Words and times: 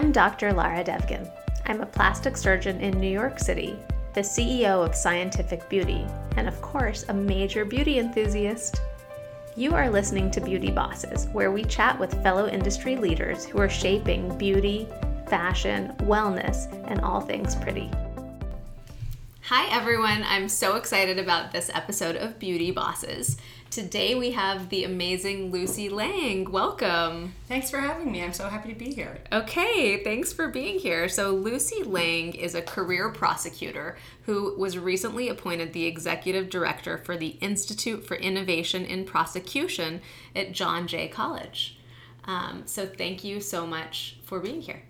I'm 0.00 0.12
Dr. 0.12 0.54
Lara 0.54 0.82
Devgan. 0.82 1.30
I'm 1.66 1.82
a 1.82 1.86
plastic 1.86 2.34
surgeon 2.34 2.80
in 2.80 2.98
New 2.98 3.10
York 3.10 3.38
City, 3.38 3.76
the 4.14 4.22
CEO 4.22 4.82
of 4.82 4.94
Scientific 4.94 5.68
Beauty, 5.68 6.06
and 6.38 6.48
of 6.48 6.62
course, 6.62 7.04
a 7.10 7.12
major 7.12 7.66
beauty 7.66 7.98
enthusiast. 7.98 8.80
You 9.56 9.74
are 9.74 9.90
listening 9.90 10.30
to 10.30 10.40
Beauty 10.40 10.70
Bosses, 10.70 11.26
where 11.32 11.52
we 11.52 11.64
chat 11.64 12.00
with 12.00 12.22
fellow 12.22 12.48
industry 12.48 12.96
leaders 12.96 13.44
who 13.44 13.58
are 13.58 13.68
shaping 13.68 14.38
beauty, 14.38 14.88
fashion, 15.28 15.94
wellness, 15.98 16.72
and 16.90 17.02
all 17.02 17.20
things 17.20 17.54
pretty. 17.54 17.90
Hi, 19.42 19.70
everyone. 19.70 20.22
I'm 20.26 20.48
so 20.48 20.76
excited 20.76 21.18
about 21.18 21.52
this 21.52 21.70
episode 21.74 22.16
of 22.16 22.38
Beauty 22.38 22.70
Bosses. 22.70 23.36
Today 23.70 24.16
we 24.16 24.32
have 24.32 24.68
the 24.68 24.82
amazing 24.82 25.52
Lucy 25.52 25.88
Lang. 25.88 26.50
Welcome. 26.50 27.34
Thanks 27.46 27.70
for 27.70 27.78
having 27.78 28.10
me. 28.10 28.20
I'm 28.20 28.32
so 28.32 28.48
happy 28.48 28.72
to 28.72 28.76
be 28.76 28.92
here. 28.92 29.18
Okay, 29.30 30.02
thanks 30.02 30.32
for 30.32 30.48
being 30.48 30.80
here. 30.80 31.08
So, 31.08 31.30
Lucy 31.30 31.84
Lang 31.84 32.34
is 32.34 32.56
a 32.56 32.62
career 32.62 33.10
prosecutor 33.10 33.96
who 34.26 34.58
was 34.58 34.76
recently 34.76 35.28
appointed 35.28 35.72
the 35.72 35.84
executive 35.84 36.50
director 36.50 36.98
for 36.98 37.16
the 37.16 37.38
Institute 37.40 38.04
for 38.04 38.16
Innovation 38.16 38.84
in 38.84 39.04
Prosecution 39.04 40.00
at 40.34 40.50
John 40.50 40.88
Jay 40.88 41.06
College. 41.06 41.78
Um, 42.24 42.64
so, 42.66 42.86
thank 42.86 43.22
you 43.22 43.40
so 43.40 43.68
much 43.68 44.16
for 44.24 44.40
being 44.40 44.62
here. 44.62 44.82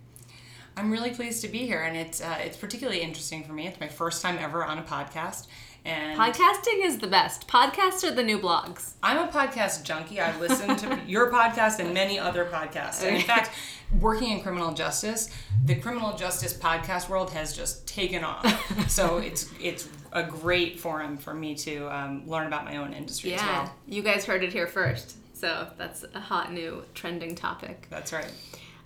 I'm 0.74 0.91
really 0.91 1.10
pleased 1.10 1.42
to 1.42 1.48
be 1.48 1.66
here, 1.66 1.83
and 1.83 1.97
it's 1.98 2.22
uh, 2.22 2.38
it's 2.41 2.56
particularly 2.56 3.02
interesting 3.02 3.44
for 3.44 3.52
me. 3.52 3.66
It's 3.66 3.78
my 3.80 3.88
first 3.88 4.22
time 4.22 4.38
ever 4.38 4.64
on 4.64 4.78
a 4.78 4.83
podcast, 4.83 5.47
and 5.84 6.19
podcasting 6.19 6.84
is 6.84 6.98
the 6.98 7.07
best. 7.07 7.48
Podcasts 7.48 8.05
are 8.05 8.11
the 8.11 8.23
new 8.23 8.39
blogs. 8.39 8.93
I'm 9.02 9.29
a 9.29 9.30
podcast 9.30 9.84
junkie. 9.84 10.20
I 10.20 10.39
listen 10.39 10.77
to 10.77 11.01
your 11.06 11.30
podcast 11.33 11.78
and 11.78 11.95
many 11.95 12.19
other 12.19 12.45
podcasts. 12.45 13.03
And 13.03 13.17
in 13.17 13.22
fact, 13.22 13.50
working 13.98 14.31
in 14.31 14.42
criminal 14.42 14.72
justice, 14.72 15.31
the 15.64 15.75
criminal 15.75 16.17
justice 16.17 16.53
podcast 16.53 17.09
world 17.09 17.31
has 17.31 17.56
just 17.56 17.87
taken 17.87 18.25
off. 18.25 18.89
so 18.91 19.19
it's 19.19 19.50
it's 19.61 19.89
a 20.12 20.22
great 20.22 20.78
forum 20.78 21.17
for 21.17 21.34
me 21.34 21.55
to 21.55 21.87
um, 21.94 22.28
learn 22.28 22.47
about 22.47 22.65
my 22.65 22.77
own 22.77 22.92
industry 22.92 23.31
yeah, 23.31 23.37
as 23.37 23.42
well. 23.42 23.75
You 23.87 24.03
guys 24.03 24.25
heard 24.25 24.42
it 24.44 24.53
here 24.53 24.67
first. 24.67 25.17
So 25.34 25.69
that's 25.78 26.05
a 26.15 26.20
hot 26.20 26.53
new 26.53 26.84
trending 26.94 27.34
topic. 27.34 27.87
That's 27.89 28.12
right. 28.12 28.31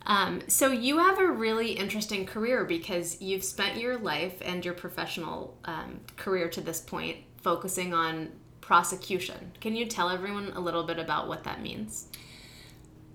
Um, 0.07 0.43
so 0.49 0.71
you 0.71 0.99
have 0.99 1.19
a 1.19 1.31
really 1.31 1.73
interesting 1.73 2.27
career 2.27 2.65
because 2.65 3.21
you've 3.21 3.45
spent 3.45 3.79
your 3.79 3.99
life 3.99 4.37
and 4.43 4.65
your 4.65 4.75
professional 4.75 5.57
um, 5.65 6.01
career 6.17 6.49
to 6.51 6.61
this 6.61 6.81
point 6.81 7.19
focusing 7.43 7.95
on 7.95 8.31
prosecution. 8.61 9.53
Can 9.61 9.75
you 9.75 9.87
tell 9.87 10.11
everyone 10.11 10.53
a 10.55 10.61
little 10.61 10.85
bit 10.85 10.99
about 10.99 11.29
what 11.29 11.45
that 11.45 11.63
means? 11.63 12.09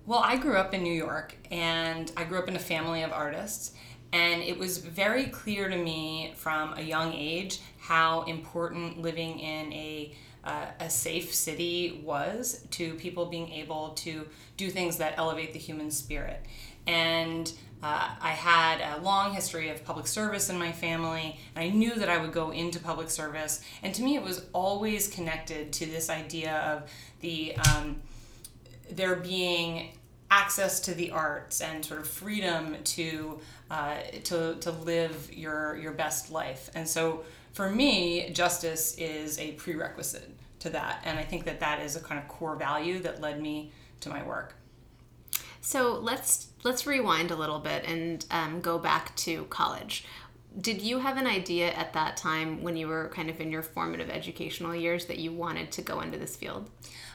Well, 0.06 0.20
I 0.20 0.36
grew 0.36 0.56
up 0.56 0.74
in 0.74 0.82
New 0.82 0.92
York 0.92 1.36
and 1.50 2.10
I 2.16 2.24
grew 2.24 2.38
up 2.38 2.48
in 2.48 2.56
a 2.56 2.60
family 2.60 3.02
of 3.02 3.12
artists. 3.12 3.72
And 4.12 4.42
it 4.42 4.58
was 4.58 4.78
very 4.78 5.26
clear 5.26 5.68
to 5.68 5.76
me 5.76 6.32
from 6.36 6.74
a 6.76 6.82
young 6.82 7.12
age 7.12 7.60
how 7.78 8.22
important 8.22 9.00
living 9.00 9.38
in 9.38 9.72
a 9.72 10.14
uh, 10.42 10.66
a 10.80 10.88
safe 10.88 11.34
city 11.34 12.00
was 12.02 12.64
to 12.70 12.94
people 12.94 13.26
being 13.26 13.52
able 13.52 13.90
to 13.90 14.26
do 14.56 14.70
things 14.70 14.96
that 14.96 15.12
elevate 15.18 15.52
the 15.52 15.58
human 15.58 15.90
spirit 15.90 16.46
and 16.86 17.52
uh, 17.82 18.10
I 18.20 18.30
had 18.30 18.80
a 18.80 19.00
long 19.00 19.32
history 19.32 19.70
of 19.70 19.84
public 19.84 20.06
service 20.06 20.50
in 20.50 20.58
my 20.58 20.70
family, 20.70 21.38
and 21.54 21.64
I 21.64 21.70
knew 21.70 21.94
that 21.94 22.10
I 22.10 22.18
would 22.18 22.32
go 22.32 22.50
into 22.50 22.78
public 22.78 23.08
service. 23.08 23.62
And 23.82 23.94
to 23.94 24.02
me, 24.02 24.16
it 24.16 24.22
was 24.22 24.44
always 24.52 25.08
connected 25.08 25.72
to 25.74 25.86
this 25.86 26.10
idea 26.10 26.56
of 26.58 26.90
the 27.20 27.56
um, 27.56 28.02
there 28.90 29.16
being 29.16 29.96
access 30.30 30.78
to 30.80 30.94
the 30.94 31.10
arts 31.10 31.60
and 31.60 31.84
sort 31.84 32.00
of 32.00 32.06
freedom 32.06 32.76
to 32.84 33.40
uh, 33.70 33.96
to 34.24 34.56
to 34.56 34.70
live 34.70 35.32
your 35.32 35.76
your 35.76 35.92
best 35.92 36.30
life. 36.30 36.70
And 36.74 36.86
so, 36.86 37.24
for 37.52 37.70
me, 37.70 38.30
justice 38.30 38.94
is 38.98 39.38
a 39.38 39.52
prerequisite 39.52 40.28
to 40.58 40.70
that, 40.70 41.00
and 41.04 41.18
I 41.18 41.22
think 41.22 41.46
that 41.46 41.60
that 41.60 41.80
is 41.80 41.96
a 41.96 42.00
kind 42.00 42.20
of 42.20 42.28
core 42.28 42.56
value 42.56 42.98
that 43.00 43.22
led 43.22 43.40
me 43.40 43.72
to 44.00 44.10
my 44.10 44.22
work. 44.22 44.54
So 45.60 45.98
let's 45.98 46.48
let's 46.64 46.86
rewind 46.86 47.30
a 47.30 47.36
little 47.36 47.58
bit 47.58 47.84
and 47.86 48.24
um, 48.30 48.60
go 48.60 48.78
back 48.78 49.14
to 49.16 49.44
college. 49.44 50.04
Did 50.60 50.82
you 50.82 50.98
have 50.98 51.16
an 51.16 51.26
idea 51.26 51.70
at 51.72 51.92
that 51.92 52.16
time 52.16 52.62
when 52.62 52.76
you 52.76 52.88
were 52.88 53.10
kind 53.14 53.30
of 53.30 53.40
in 53.40 53.52
your 53.52 53.62
formative 53.62 54.10
educational 54.10 54.74
years 54.74 55.06
that 55.06 55.18
you 55.18 55.32
wanted 55.32 55.70
to 55.72 55.82
go 55.82 56.00
into 56.00 56.18
this 56.18 56.34
field? 56.34 56.68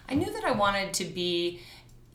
I 0.07 0.15
knew 0.15 0.31
that 0.31 0.45
I 0.45 0.51
wanted 0.51 0.93
to 0.95 1.05
be 1.05 1.59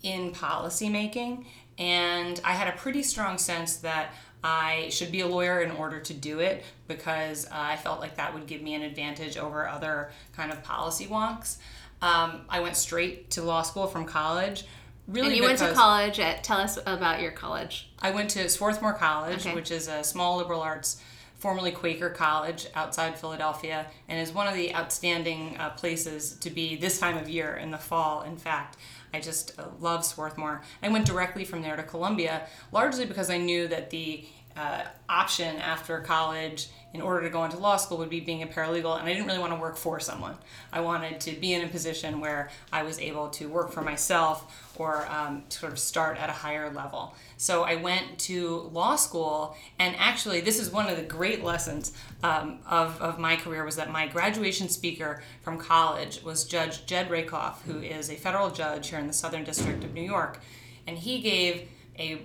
in 0.02 0.32
policymaking, 0.32 1.44
and 1.78 2.40
I 2.42 2.52
had 2.52 2.68
a 2.68 2.76
pretty 2.76 3.02
strong 3.02 3.36
sense 3.36 3.76
that 3.76 4.14
I 4.42 4.88
should 4.90 5.12
be 5.12 5.20
a 5.20 5.26
lawyer 5.26 5.60
in 5.60 5.70
order 5.72 6.00
to 6.00 6.14
do 6.14 6.38
it 6.40 6.64
because 6.88 7.46
uh, 7.46 7.50
I 7.52 7.76
felt 7.76 8.00
like 8.00 8.16
that 8.16 8.32
would 8.32 8.46
give 8.46 8.62
me 8.62 8.74
an 8.74 8.82
advantage 8.82 9.36
over 9.36 9.68
other 9.68 10.12
kind 10.34 10.50
of 10.50 10.62
policy 10.64 11.06
wonks. 11.06 11.58
Um, 12.00 12.46
I 12.48 12.60
went 12.60 12.76
straight 12.76 13.30
to 13.32 13.42
law 13.42 13.60
school 13.60 13.86
from 13.86 14.06
college 14.06 14.64
Really 15.10 15.28
and 15.28 15.36
you 15.36 15.42
went 15.42 15.58
to 15.58 15.72
college 15.72 16.20
at, 16.20 16.44
tell 16.44 16.58
us 16.58 16.78
about 16.86 17.20
your 17.20 17.32
college. 17.32 17.90
I 17.98 18.12
went 18.12 18.30
to 18.30 18.48
Swarthmore 18.48 18.92
College, 18.92 19.44
okay. 19.44 19.54
which 19.54 19.72
is 19.72 19.88
a 19.88 20.04
small 20.04 20.36
liberal 20.36 20.60
arts, 20.60 21.02
formerly 21.38 21.72
Quaker 21.72 22.10
college 22.10 22.68
outside 22.76 23.18
Philadelphia, 23.18 23.86
and 24.08 24.20
is 24.20 24.32
one 24.32 24.46
of 24.46 24.54
the 24.54 24.72
outstanding 24.72 25.56
uh, 25.58 25.70
places 25.70 26.34
to 26.36 26.50
be 26.50 26.76
this 26.76 27.00
time 27.00 27.16
of 27.16 27.28
year 27.28 27.56
in 27.56 27.72
the 27.72 27.78
fall, 27.78 28.22
in 28.22 28.36
fact. 28.36 28.76
I 29.12 29.18
just 29.18 29.58
uh, 29.58 29.64
love 29.80 30.04
Swarthmore. 30.04 30.62
I 30.80 30.88
went 30.88 31.06
directly 31.06 31.44
from 31.44 31.62
there 31.62 31.74
to 31.74 31.82
Columbia, 31.82 32.46
largely 32.70 33.04
because 33.04 33.30
I 33.30 33.38
knew 33.38 33.66
that 33.66 33.90
the 33.90 34.24
uh, 34.56 34.82
option 35.08 35.56
after 35.56 36.00
college 36.00 36.68
in 36.92 37.00
order 37.00 37.22
to 37.22 37.30
go 37.30 37.44
into 37.44 37.56
law 37.56 37.76
school 37.76 37.98
would 37.98 38.10
be 38.10 38.20
being 38.20 38.42
a 38.42 38.46
paralegal 38.46 38.98
and 38.98 39.08
i 39.08 39.12
didn't 39.12 39.26
really 39.26 39.38
want 39.38 39.52
to 39.52 39.58
work 39.58 39.76
for 39.76 40.00
someone 40.00 40.34
i 40.72 40.80
wanted 40.80 41.20
to 41.20 41.30
be 41.32 41.54
in 41.54 41.64
a 41.64 41.68
position 41.68 42.20
where 42.20 42.50
i 42.72 42.82
was 42.82 42.98
able 42.98 43.28
to 43.28 43.48
work 43.48 43.70
for 43.70 43.80
myself 43.80 44.69
or 44.80 45.06
um, 45.10 45.42
sort 45.50 45.70
of 45.70 45.78
start 45.78 46.16
at 46.16 46.30
a 46.30 46.32
higher 46.32 46.72
level. 46.72 47.14
So 47.36 47.64
i 47.64 47.74
went 47.74 48.18
to 48.30 48.70
law 48.72 48.96
school 48.96 49.54
and 49.78 49.94
actually 49.98 50.40
this 50.40 50.58
is 50.58 50.70
one 50.70 50.88
of 50.88 50.96
the 50.96 51.02
great 51.02 51.44
lessons 51.44 51.92
um, 52.22 52.60
of, 52.66 53.00
of 53.02 53.18
my 53.18 53.36
career 53.36 53.62
was 53.64 53.76
that 53.76 53.90
my 53.90 54.06
graduation 54.06 54.70
speaker 54.70 55.22
from 55.42 55.58
college 55.58 56.22
was 56.22 56.44
judge 56.44 56.86
jed 56.86 57.10
rakoff 57.10 57.62
who 57.66 57.78
is 57.80 58.10
a 58.10 58.14
federal 58.14 58.50
judge 58.50 58.88
here 58.88 58.98
in 58.98 59.06
the 59.06 59.12
southern 59.12 59.44
district 59.44 59.84
of 59.84 59.92
new 59.92 60.08
york. 60.16 60.40
And 60.86 60.96
he 60.96 61.20
gave 61.20 61.68
a 61.98 62.22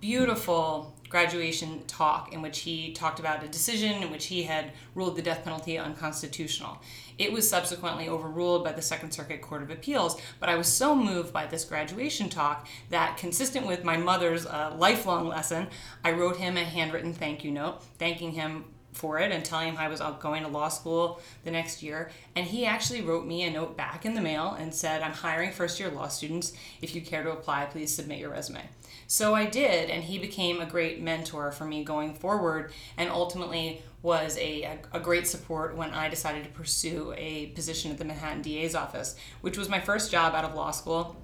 beautiful 0.00 0.94
graduation 1.10 1.82
talk 1.86 2.32
in 2.32 2.40
which 2.40 2.60
he 2.60 2.92
talked 2.92 3.18
about 3.18 3.44
a 3.44 3.48
decision 3.48 4.02
in 4.02 4.10
which 4.10 4.26
he 4.26 4.44
had 4.44 4.72
ruled 4.94 5.16
the 5.16 5.22
death 5.22 5.44
penalty 5.44 5.76
unconstitutional. 5.76 6.78
It 7.18 7.32
was 7.32 7.50
subsequently 7.50 8.08
overruled 8.08 8.64
by 8.64 8.72
the 8.72 8.80
Second 8.80 9.10
Circuit 9.10 9.42
Court 9.42 9.62
of 9.62 9.70
Appeals, 9.70 10.18
but 10.38 10.48
I 10.48 10.56
was 10.56 10.68
so 10.68 10.94
moved 10.94 11.32
by 11.32 11.46
this 11.46 11.64
graduation 11.64 12.30
talk 12.30 12.66
that, 12.88 13.18
consistent 13.18 13.66
with 13.66 13.84
my 13.84 13.96
mother's 13.96 14.46
uh, 14.46 14.74
lifelong 14.78 15.28
lesson, 15.28 15.66
I 16.04 16.12
wrote 16.12 16.36
him 16.38 16.56
a 16.56 16.64
handwritten 16.64 17.12
thank 17.12 17.44
you 17.44 17.50
note, 17.50 17.82
thanking 17.98 18.32
him 18.32 18.64
for 18.92 19.18
it 19.18 19.32
and 19.32 19.44
telling 19.44 19.68
him 19.68 19.76
I 19.78 19.88
was 19.88 20.00
going 20.20 20.42
to 20.42 20.48
law 20.48 20.68
school 20.68 21.20
the 21.44 21.50
next 21.50 21.82
year. 21.82 22.10
And 22.36 22.46
he 22.46 22.64
actually 22.64 23.02
wrote 23.02 23.26
me 23.26 23.42
a 23.42 23.50
note 23.50 23.76
back 23.76 24.04
in 24.04 24.14
the 24.14 24.20
mail 24.20 24.56
and 24.58 24.74
said, 24.74 25.02
I'm 25.02 25.12
hiring 25.12 25.52
first 25.52 25.78
year 25.78 25.90
law 25.90 26.08
students. 26.08 26.52
If 26.82 26.94
you 26.94 27.00
care 27.00 27.22
to 27.22 27.32
apply, 27.32 27.66
please 27.66 27.94
submit 27.94 28.18
your 28.18 28.30
resume. 28.30 28.62
So 29.10 29.34
I 29.34 29.44
did, 29.44 29.90
and 29.90 30.04
he 30.04 30.20
became 30.20 30.60
a 30.60 30.66
great 30.66 31.02
mentor 31.02 31.50
for 31.50 31.64
me 31.64 31.82
going 31.82 32.14
forward 32.14 32.70
and 32.96 33.10
ultimately 33.10 33.82
was 34.02 34.38
a, 34.38 34.78
a, 34.92 35.00
great 35.00 35.26
support 35.26 35.74
when 35.76 35.90
I 35.90 36.08
decided 36.08 36.44
to 36.44 36.50
pursue 36.50 37.12
a 37.16 37.46
position 37.46 37.90
at 37.90 37.98
the 37.98 38.04
Manhattan 38.04 38.40
DA's 38.40 38.76
office, 38.76 39.16
which 39.40 39.58
was 39.58 39.68
my 39.68 39.80
first 39.80 40.12
job 40.12 40.36
out 40.36 40.44
of 40.44 40.54
law 40.54 40.70
school. 40.70 41.16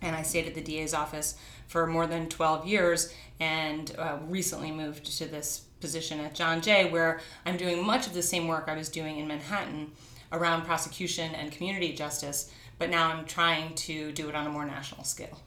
And 0.00 0.16
I 0.16 0.22
stayed 0.22 0.46
at 0.46 0.54
the 0.54 0.62
DA's 0.62 0.94
office 0.94 1.36
for 1.68 1.86
more 1.86 2.06
than 2.06 2.30
12 2.30 2.66
years 2.66 3.12
and 3.38 3.94
uh, 3.98 4.16
recently 4.28 4.72
moved 4.72 5.04
to 5.18 5.26
this 5.26 5.58
position 5.82 6.20
at 6.20 6.34
John 6.34 6.62
Jay, 6.62 6.90
where 6.90 7.20
I'm 7.44 7.58
doing 7.58 7.84
much 7.84 8.06
of 8.06 8.14
the 8.14 8.22
same 8.22 8.48
work 8.48 8.64
I 8.66 8.76
was 8.76 8.88
doing 8.88 9.18
in 9.18 9.28
Manhattan 9.28 9.92
around 10.32 10.64
prosecution 10.64 11.34
and 11.34 11.52
community 11.52 11.92
justice, 11.92 12.50
but 12.78 12.88
now 12.88 13.12
I'm 13.12 13.26
trying 13.26 13.74
to 13.74 14.10
do 14.12 14.30
it 14.30 14.34
on 14.34 14.46
a 14.46 14.50
more 14.50 14.64
national 14.64 15.04
scale. 15.04 15.38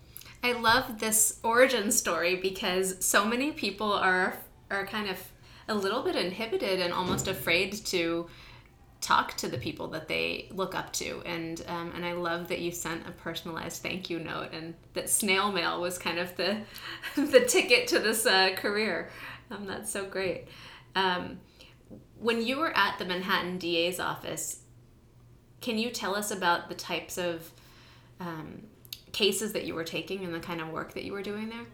I 0.44 0.54
love 0.54 1.00
this 1.00 1.40
origin 1.44 1.92
story 1.92 2.36
because 2.36 3.04
so 3.04 3.26
many 3.26 3.52
people 3.52 3.92
are 3.92 4.38
are 4.72 4.86
kind 4.86 5.10
of 5.10 5.18
a 5.68 5.76
little 5.76 6.04
bit 6.04 6.16
inhibited 6.16 6.80
and 6.80 6.94
almost 6.94 7.28
afraid 7.28 7.74
to 7.74 8.28
talk 9.02 9.36
to 9.38 9.48
the 9.48 9.58
people 9.58 9.88
that 9.88 10.08
they 10.08 10.48
look 10.52 10.76
up 10.76 10.92
to. 10.94 11.22
And 11.26 11.64
um, 11.68 11.92
and 11.96 12.06
I 12.06 12.14
love 12.14 12.48
that 12.50 12.60
you 12.60 12.72
sent 12.72 13.08
a 13.08 13.12
personalized 13.12 13.82
thank 13.82 14.10
you 14.10 14.20
note 14.20 14.54
and 14.54 14.74
that 14.94 15.10
snail 15.10 15.52
mail 15.52 15.82
was 15.82 15.98
kind 15.98 16.20
of 16.20 16.36
the 16.38 16.62
the 17.16 17.42
ticket 17.42 17.88
to 17.90 18.00
this 18.00 18.26
uh, 18.26 18.52
career. 18.56 19.10
Um, 19.52 19.66
that's 19.66 19.92
so 19.92 20.06
great. 20.06 20.48
Um, 20.96 21.40
when 22.20 22.42
you 22.42 22.58
were 22.58 22.76
at 22.76 23.00
the 23.00 23.06
Manhattan 23.06 23.58
DA's 23.58 24.00
office 24.00 24.62
can 25.62 25.78
you 25.78 25.90
tell 25.90 26.16
us 26.16 26.32
about 26.32 26.70
the 26.70 26.76
types 26.76 27.18
of 27.18 27.52
um, 28.20 28.64
cases 29.12 29.54
that 29.54 29.66
you 29.66 29.74
were 29.74 29.84
taking 29.84 30.24
and 30.24 30.34
the 30.34 30.40
kind 30.40 30.62
of 30.62 30.70
work 30.70 30.94
that 30.94 31.04
you 31.04 31.14
were 31.14 31.24
doing 31.24 31.50
there? 31.50 31.66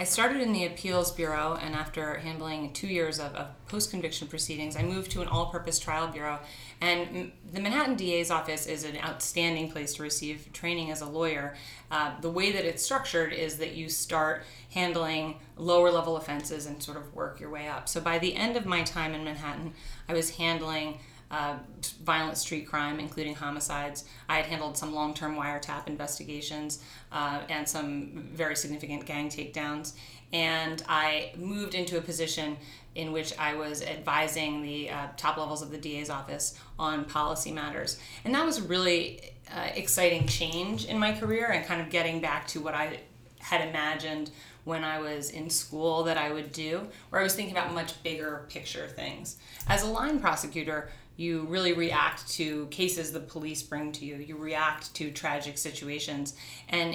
I 0.00 0.04
started 0.04 0.40
in 0.40 0.54
the 0.54 0.64
Appeals 0.64 1.12
Bureau, 1.12 1.58
and 1.60 1.74
after 1.74 2.14
handling 2.20 2.72
two 2.72 2.86
years 2.86 3.20
of, 3.20 3.34
of 3.34 3.48
post 3.68 3.90
conviction 3.90 4.28
proceedings, 4.28 4.74
I 4.74 4.82
moved 4.82 5.10
to 5.10 5.20
an 5.20 5.28
all 5.28 5.50
purpose 5.50 5.78
trial 5.78 6.08
bureau. 6.08 6.38
And 6.80 7.32
the 7.52 7.60
Manhattan 7.60 7.96
DA's 7.96 8.30
office 8.30 8.64
is 8.64 8.84
an 8.84 8.96
outstanding 8.96 9.70
place 9.70 9.92
to 9.96 10.02
receive 10.02 10.50
training 10.54 10.90
as 10.90 11.02
a 11.02 11.06
lawyer. 11.06 11.54
Uh, 11.90 12.18
the 12.22 12.30
way 12.30 12.50
that 12.50 12.64
it's 12.64 12.82
structured 12.82 13.34
is 13.34 13.58
that 13.58 13.74
you 13.74 13.90
start 13.90 14.44
handling 14.70 15.38
lower 15.58 15.90
level 15.90 16.16
offenses 16.16 16.64
and 16.64 16.82
sort 16.82 16.96
of 16.96 17.14
work 17.14 17.38
your 17.38 17.50
way 17.50 17.68
up. 17.68 17.86
So 17.86 18.00
by 18.00 18.18
the 18.18 18.34
end 18.36 18.56
of 18.56 18.64
my 18.64 18.82
time 18.82 19.12
in 19.12 19.22
Manhattan, 19.22 19.74
I 20.08 20.14
was 20.14 20.30
handling 20.30 20.98
uh, 21.30 21.56
violent 22.04 22.36
street 22.36 22.66
crime, 22.66 22.98
including 22.98 23.34
homicides. 23.34 24.04
I 24.28 24.36
had 24.36 24.46
handled 24.46 24.76
some 24.76 24.94
long 24.94 25.14
term 25.14 25.36
wiretap 25.36 25.86
investigations 25.86 26.82
uh, 27.12 27.40
and 27.48 27.68
some 27.68 28.28
very 28.32 28.56
significant 28.56 29.06
gang 29.06 29.28
takedowns. 29.28 29.94
And 30.32 30.82
I 30.88 31.32
moved 31.36 31.74
into 31.74 31.98
a 31.98 32.00
position 32.00 32.56
in 32.94 33.12
which 33.12 33.36
I 33.38 33.54
was 33.54 33.82
advising 33.82 34.62
the 34.62 34.90
uh, 34.90 35.06
top 35.16 35.36
levels 35.36 35.62
of 35.62 35.70
the 35.70 35.78
DA's 35.78 36.10
office 36.10 36.58
on 36.78 37.04
policy 37.04 37.52
matters. 37.52 37.98
And 38.24 38.34
that 38.34 38.44
was 38.44 38.58
a 38.58 38.62
really 38.62 39.20
uh, 39.54 39.68
exciting 39.74 40.26
change 40.26 40.86
in 40.86 40.98
my 40.98 41.12
career 41.12 41.50
and 41.50 41.64
kind 41.64 41.80
of 41.80 41.90
getting 41.90 42.20
back 42.20 42.46
to 42.48 42.60
what 42.60 42.74
I 42.74 43.00
had 43.38 43.68
imagined 43.68 44.30
when 44.64 44.84
I 44.84 45.00
was 45.00 45.30
in 45.30 45.48
school 45.48 46.04
that 46.04 46.18
I 46.18 46.30
would 46.30 46.52
do, 46.52 46.86
where 47.08 47.20
I 47.20 47.24
was 47.24 47.34
thinking 47.34 47.56
about 47.56 47.72
much 47.72 48.00
bigger 48.02 48.44
picture 48.48 48.86
things. 48.86 49.36
As 49.66 49.82
a 49.82 49.86
line 49.86 50.20
prosecutor, 50.20 50.90
you 51.20 51.42
really 51.50 51.74
react 51.74 52.26
to 52.26 52.66
cases 52.68 53.12
the 53.12 53.20
police 53.20 53.62
bring 53.62 53.92
to 53.92 54.06
you. 54.06 54.16
You 54.16 54.38
react 54.38 54.94
to 54.94 55.10
tragic 55.10 55.58
situations. 55.58 56.34
And 56.70 56.94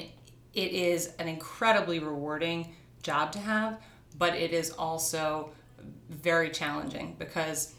it 0.55 0.71
is 0.71 1.13
an 1.19 1.27
incredibly 1.27 1.99
rewarding 1.99 2.73
job 3.03 3.31
to 3.33 3.39
have, 3.39 3.77
but 4.17 4.33
it 4.33 4.51
is 4.51 4.71
also 4.71 5.51
very 6.09 6.49
challenging 6.49 7.15
because, 7.19 7.75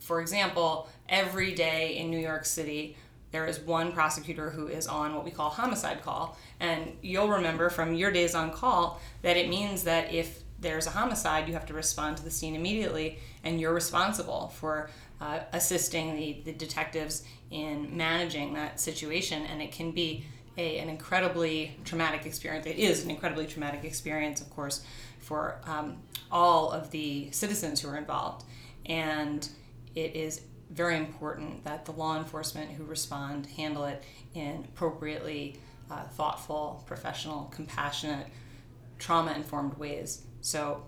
for 0.00 0.22
example, 0.22 0.88
every 1.06 1.54
day 1.54 1.98
in 1.98 2.10
New 2.10 2.18
York 2.18 2.46
City, 2.46 2.96
there 3.30 3.44
is 3.44 3.60
one 3.60 3.92
prosecutor 3.92 4.48
who 4.48 4.68
is 4.68 4.86
on 4.86 5.14
what 5.14 5.22
we 5.22 5.30
call 5.30 5.50
homicide 5.50 6.02
call. 6.02 6.38
And 6.60 6.96
you'll 7.02 7.28
remember 7.28 7.68
from 7.68 7.92
your 7.92 8.10
days 8.10 8.34
on 8.34 8.52
call 8.52 9.02
that 9.20 9.36
it 9.36 9.50
means 9.50 9.82
that 9.82 10.14
if 10.14 10.44
there's 10.60 10.86
a 10.86 10.90
homicide, 10.90 11.46
you 11.46 11.52
have 11.52 11.66
to 11.66 11.74
respond 11.74 12.16
to 12.16 12.24
the 12.24 12.30
scene 12.30 12.54
immediately, 12.54 13.18
and 13.42 13.60
you're 13.60 13.74
responsible 13.74 14.48
for 14.48 14.88
uh, 15.20 15.40
assisting 15.52 16.16
the, 16.16 16.42
the 16.44 16.52
detectives 16.52 17.24
in 17.50 17.96
managing 17.96 18.54
that 18.54 18.80
situation. 18.80 19.44
And 19.46 19.62
it 19.62 19.72
can 19.72 19.92
be 19.92 20.24
a, 20.56 20.78
an 20.78 20.88
incredibly 20.88 21.76
traumatic 21.84 22.26
experience. 22.26 22.66
It 22.66 22.78
is 22.78 23.04
an 23.04 23.10
incredibly 23.10 23.46
traumatic 23.46 23.84
experience, 23.84 24.40
of 24.40 24.50
course, 24.50 24.84
for 25.20 25.60
um, 25.64 25.98
all 26.30 26.70
of 26.70 26.90
the 26.90 27.30
citizens 27.30 27.80
who 27.80 27.88
are 27.88 27.96
involved. 27.96 28.44
And 28.86 29.48
it 29.94 30.14
is 30.14 30.42
very 30.70 30.96
important 30.96 31.64
that 31.64 31.84
the 31.84 31.92
law 31.92 32.18
enforcement 32.18 32.72
who 32.72 32.84
respond 32.84 33.46
handle 33.46 33.84
it 33.84 34.02
in 34.34 34.64
appropriately 34.64 35.60
uh, 35.90 36.02
thoughtful, 36.02 36.82
professional, 36.86 37.44
compassionate, 37.54 38.26
trauma 38.98 39.32
informed 39.32 39.74
ways. 39.74 40.22
So 40.40 40.84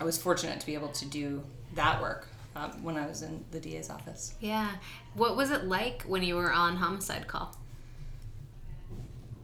I 0.00 0.04
was 0.04 0.18
fortunate 0.18 0.60
to 0.60 0.66
be 0.66 0.74
able 0.74 0.88
to 0.88 1.06
do 1.06 1.44
that 1.74 2.00
work 2.00 2.28
um, 2.56 2.82
when 2.82 2.96
I 2.96 3.06
was 3.06 3.22
in 3.22 3.44
the 3.50 3.60
DA's 3.60 3.90
office. 3.90 4.34
Yeah. 4.40 4.70
What 5.14 5.36
was 5.36 5.50
it 5.50 5.64
like 5.64 6.02
when 6.02 6.22
you 6.22 6.36
were 6.36 6.52
on 6.52 6.76
homicide 6.76 7.26
call? 7.26 7.56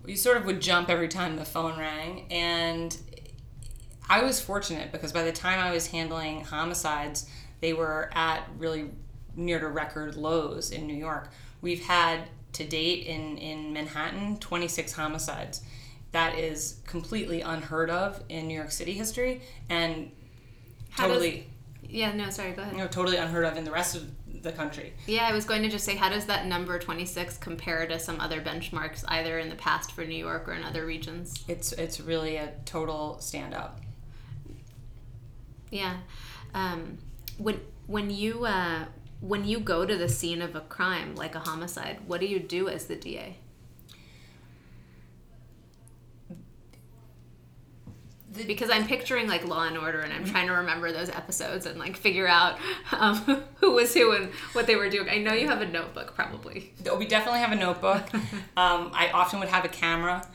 You 0.07 0.17
sort 0.17 0.37
of 0.37 0.45
would 0.45 0.61
jump 0.61 0.89
every 0.89 1.09
time 1.09 1.37
the 1.37 1.45
phone 1.45 1.79
rang. 1.79 2.27
And 2.31 2.97
I 4.09 4.23
was 4.23 4.41
fortunate 4.41 4.93
because 4.93 5.13
by 5.13 5.23
the 5.23 5.33
time 5.33 5.59
I 5.59 5.73
was 5.73 5.89
handling 5.89 6.45
homicides, 6.45 7.29
they 7.61 7.73
were 7.73 8.11
at 8.15 8.49
really 8.59 8.91
near 9.37 9.61
to 9.61 9.69
record 9.69 10.17
lows 10.17 10.71
in 10.71 10.87
New 10.87 10.97
York. 10.97 11.31
We've 11.61 11.85
had 11.85 12.29
to 12.55 12.65
date 12.65 13.07
in, 13.07 13.39
in 13.39 13.73
Manhattan 13.73 14.39
26 14.39 14.93
homicides. 14.93 15.63
That 16.13 16.37
is 16.37 16.81
completely 16.87 17.41
unheard 17.41 17.91
of 17.91 18.23
in 18.29 18.49
New 18.49 18.55
York 18.55 18.73
City 18.73 18.93
history 18.93 19.43
and 19.69 20.11
How 20.91 21.07
totally 21.07 21.50
yeah, 21.91 22.13
no, 22.13 22.31
sorry, 22.31 22.53
go 22.53 22.63
ahead. 22.63 22.75
You 22.75 22.81
know, 22.81 22.89
totally 22.89 23.17
unheard 23.17 23.45
of 23.45 23.57
in 23.57 23.65
the 23.65 23.71
rest 23.71 23.97
of 23.97 24.11
the 24.43 24.53
country. 24.53 24.95
Yeah, 25.07 25.27
I 25.27 25.33
was 25.33 25.45
going 25.45 25.63
to 25.63 25.69
just 25.69 25.85
say, 25.85 25.97
how 25.97 26.09
does 26.09 26.27
that 26.27 26.47
number 26.47 26.79
26 26.79 27.39
compare 27.39 27.87
to 27.87 27.99
some 27.99 28.21
other 28.21 28.41
benchmarks, 28.41 29.05
either 29.09 29.39
in 29.39 29.49
the 29.49 29.57
past 29.57 29.93
for 29.93 30.05
New 30.05 30.17
York 30.17 30.49
or 30.49 30.53
in 30.53 30.63
other 30.63 30.87
regions? 30.87 31.45
It's 31.49 31.73
it's 31.73 32.01
really 32.01 32.37
a 32.37 32.53
total 32.65 33.19
standout. 33.21 33.73
Yeah, 35.71 35.99
um, 36.55 36.99
when 37.39 37.61
when 37.87 38.11
you 38.11 38.45
uh, 38.45 38.87
when 39.21 39.45
you 39.45 39.61
go 39.61 39.85
to 39.85 39.97
the 39.97 40.09
scene 40.09 40.43
of 40.43 40.57
a 40.57 40.61
crime 40.61 41.15
like 41.15 41.35
a 41.35 41.41
homicide, 41.41 41.99
what 42.07 42.21
do 42.21 42.27
you 42.27 42.41
do 42.41 42.69
as 42.69 42.87
the 42.87 42.97
DA? 42.97 43.37
The, 48.33 48.45
because 48.45 48.71
I'm 48.71 48.87
picturing 48.87 49.27
like 49.27 49.47
Law 49.47 49.67
and 49.67 49.77
Order, 49.77 50.01
and 50.01 50.13
I'm 50.13 50.25
trying 50.25 50.47
to 50.47 50.55
remember 50.55 50.93
those 50.93 51.09
episodes 51.09 51.67
and 51.67 51.79
like 51.79 51.97
figure 51.97 52.29
out 52.29 52.59
um, 52.93 53.17
who 53.57 53.73
was 53.73 53.93
who 53.95 54.13
and 54.13 54.31
what 54.53 54.67
they 54.67 54.77
were 54.77 54.89
doing. 54.89 55.09
I 55.09 55.19
know 55.19 55.33
you 55.33 55.49
have 55.49 55.63
a 55.63 55.69
notebook, 55.69 56.15
probably. 56.15 56.73
We 56.99 57.07
definitely 57.07 57.41
have 57.41 57.53
a 57.53 57.57
notebook. 57.57 58.13
um, 58.57 58.91
I 58.95 59.11
often 59.13 59.41
would 59.41 59.49
have 59.49 59.65
a 59.65 59.69
camera. 59.69 60.27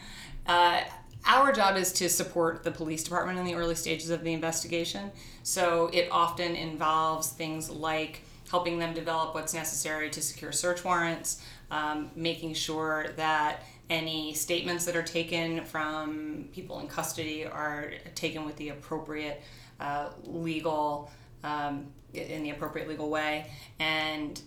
Uh, 0.45 0.81
our 1.25 1.51
job 1.51 1.75
is 1.75 1.92
to 1.94 2.09
support 2.09 2.63
the 2.63 2.71
police 2.71 3.03
department 3.03 3.39
in 3.39 3.45
the 3.45 3.56
early 3.56 3.75
stages 3.75 4.09
of 4.09 4.24
the 4.24 4.33
investigation. 4.33 5.12
So 5.44 5.89
it 5.91 6.07
often 6.12 6.56
involves 6.56 7.30
things 7.30 7.69
like 7.69 8.21
helping 8.51 8.77
them 8.77 8.94
develop 8.94 9.33
what's 9.33 9.53
necessary 9.53 10.09
to 10.12 10.21
secure 10.21 10.51
search 10.51 10.83
warrants, 10.83 11.41
um, 11.71 12.12
making 12.15 12.53
sure 12.53 13.07
that 13.15 13.63
any 13.89 14.33
statements 14.33 14.85
that 14.85 14.95
are 14.95 15.03
taken 15.03 15.63
from 15.63 16.49
people 16.51 16.79
in 16.79 16.87
custody 16.87 17.45
are 17.45 17.91
taken 18.15 18.45
with 18.45 18.55
the 18.57 18.69
appropriate 18.69 19.41
uh, 19.79 20.09
legal 20.23 21.11
um, 21.43 21.87
in 22.13 22.43
the 22.43 22.49
appropriate 22.49 22.87
legal 22.87 23.09
way 23.09 23.51
and 23.79 24.41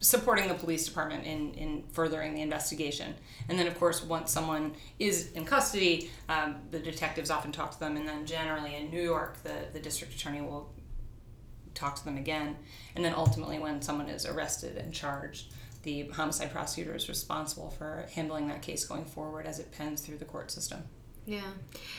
supporting 0.00 0.48
the 0.48 0.54
police 0.54 0.84
department 0.84 1.24
in, 1.24 1.54
in 1.54 1.84
furthering 1.92 2.34
the 2.34 2.42
investigation. 2.42 3.14
And 3.48 3.58
then 3.58 3.68
of 3.68 3.78
course 3.78 4.02
once 4.02 4.32
someone 4.32 4.74
is 4.98 5.30
in 5.32 5.44
custody 5.44 6.10
um, 6.28 6.56
the 6.70 6.80
detectives 6.80 7.30
often 7.30 7.52
talk 7.52 7.70
to 7.70 7.80
them. 7.80 7.96
And 7.96 8.06
then 8.06 8.26
generally 8.26 8.74
in 8.74 8.90
new 8.90 9.02
york 9.02 9.42
the, 9.44 9.54
the 9.72 9.80
district 9.80 10.14
attorney 10.14 10.40
will 10.40 10.70
talk 11.74 11.94
to 11.96 12.04
them 12.04 12.18
again. 12.18 12.56
And 12.96 13.04
then 13.04 13.14
ultimately 13.16 13.58
when 13.58 13.80
someone 13.80 14.08
is 14.08 14.26
arrested 14.26 14.76
and 14.76 14.92
charged 14.92 15.52
the 15.82 16.08
homicide 16.08 16.52
prosecutor 16.52 16.94
is 16.94 17.08
responsible 17.08 17.70
for 17.70 18.06
handling 18.14 18.48
that 18.48 18.62
case 18.62 18.84
going 18.84 19.04
forward 19.04 19.46
as 19.46 19.58
it 19.58 19.72
pens 19.72 20.00
through 20.00 20.18
the 20.18 20.24
court 20.24 20.50
system. 20.50 20.84
Yeah. 21.24 21.52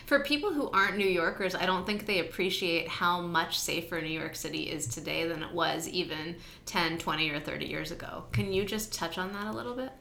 For 0.05 0.19
people 0.19 0.51
who 0.51 0.69
aren't 0.71 0.97
New 0.97 1.07
Yorkers, 1.07 1.55
I 1.55 1.65
don't 1.65 1.85
think 1.85 2.05
they 2.05 2.19
appreciate 2.19 2.87
how 2.87 3.21
much 3.21 3.57
safer 3.57 4.01
New 4.01 4.07
York 4.07 4.35
City 4.35 4.63
is 4.63 4.87
today 4.87 5.27
than 5.27 5.43
it 5.43 5.53
was 5.53 5.87
even 5.87 6.35
10, 6.65 6.97
20, 6.97 7.29
or 7.29 7.39
30 7.39 7.65
years 7.65 7.91
ago. 7.91 8.25
Can 8.33 8.51
you 8.51 8.65
just 8.65 8.93
touch 8.93 9.17
on 9.17 9.31
that 9.33 9.47
a 9.47 9.51
little 9.51 9.75
bit? 9.75 9.91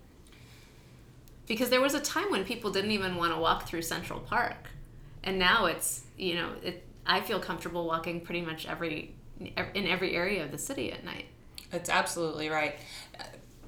Because 1.47 1.71
there 1.71 1.81
was 1.81 1.95
a 1.95 2.01
time 2.01 2.31
when 2.31 2.45
people 2.45 2.73
didn't 2.73 2.91
even 2.91 3.17
want 3.17 3.33
to 3.33 3.39
walk 3.39 3.69
through 3.69 3.83
Central 3.83 4.19
Park. 4.19 4.71
And 5.23 5.39
now 5.39 5.67
it's, 5.67 6.03
you 6.17 6.35
know, 6.35 6.51
it, 6.63 6.85
I 7.07 7.21
feel 7.21 7.39
comfortable 7.39 7.87
walking 7.87 8.21
pretty 8.21 8.43
much 8.43 8.67
every 8.67 9.15
in 9.39 9.87
every 9.87 10.15
area 10.15 10.45
of 10.45 10.53
the 10.53 10.59
city 10.59 10.93
at 10.93 11.05
night. 11.05 11.27
That's 11.71 11.91
absolutely 11.91 12.49
right. 12.49 12.77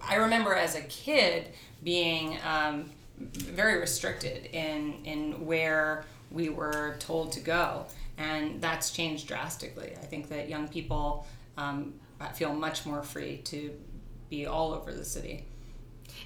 I 0.08 0.16
remember 0.16 0.54
as 0.54 0.74
a 0.74 0.82
kid 0.82 1.48
being 1.82 2.38
um, 2.46 2.90
very 3.18 3.78
restricted 3.78 4.46
in 4.46 5.04
in 5.04 5.46
where 5.46 6.04
we 6.30 6.48
were 6.48 6.96
told 6.98 7.32
to 7.32 7.40
go, 7.40 7.86
and 8.18 8.60
that's 8.60 8.90
changed 8.90 9.28
drastically. 9.28 9.92
I 10.00 10.04
think 10.04 10.28
that 10.28 10.48
young 10.48 10.68
people 10.68 11.26
um, 11.56 11.94
feel 12.34 12.52
much 12.52 12.86
more 12.86 13.02
free 13.02 13.38
to 13.44 13.70
be 14.30 14.46
all 14.46 14.72
over 14.72 14.92
the 14.92 15.04
city. 15.04 15.44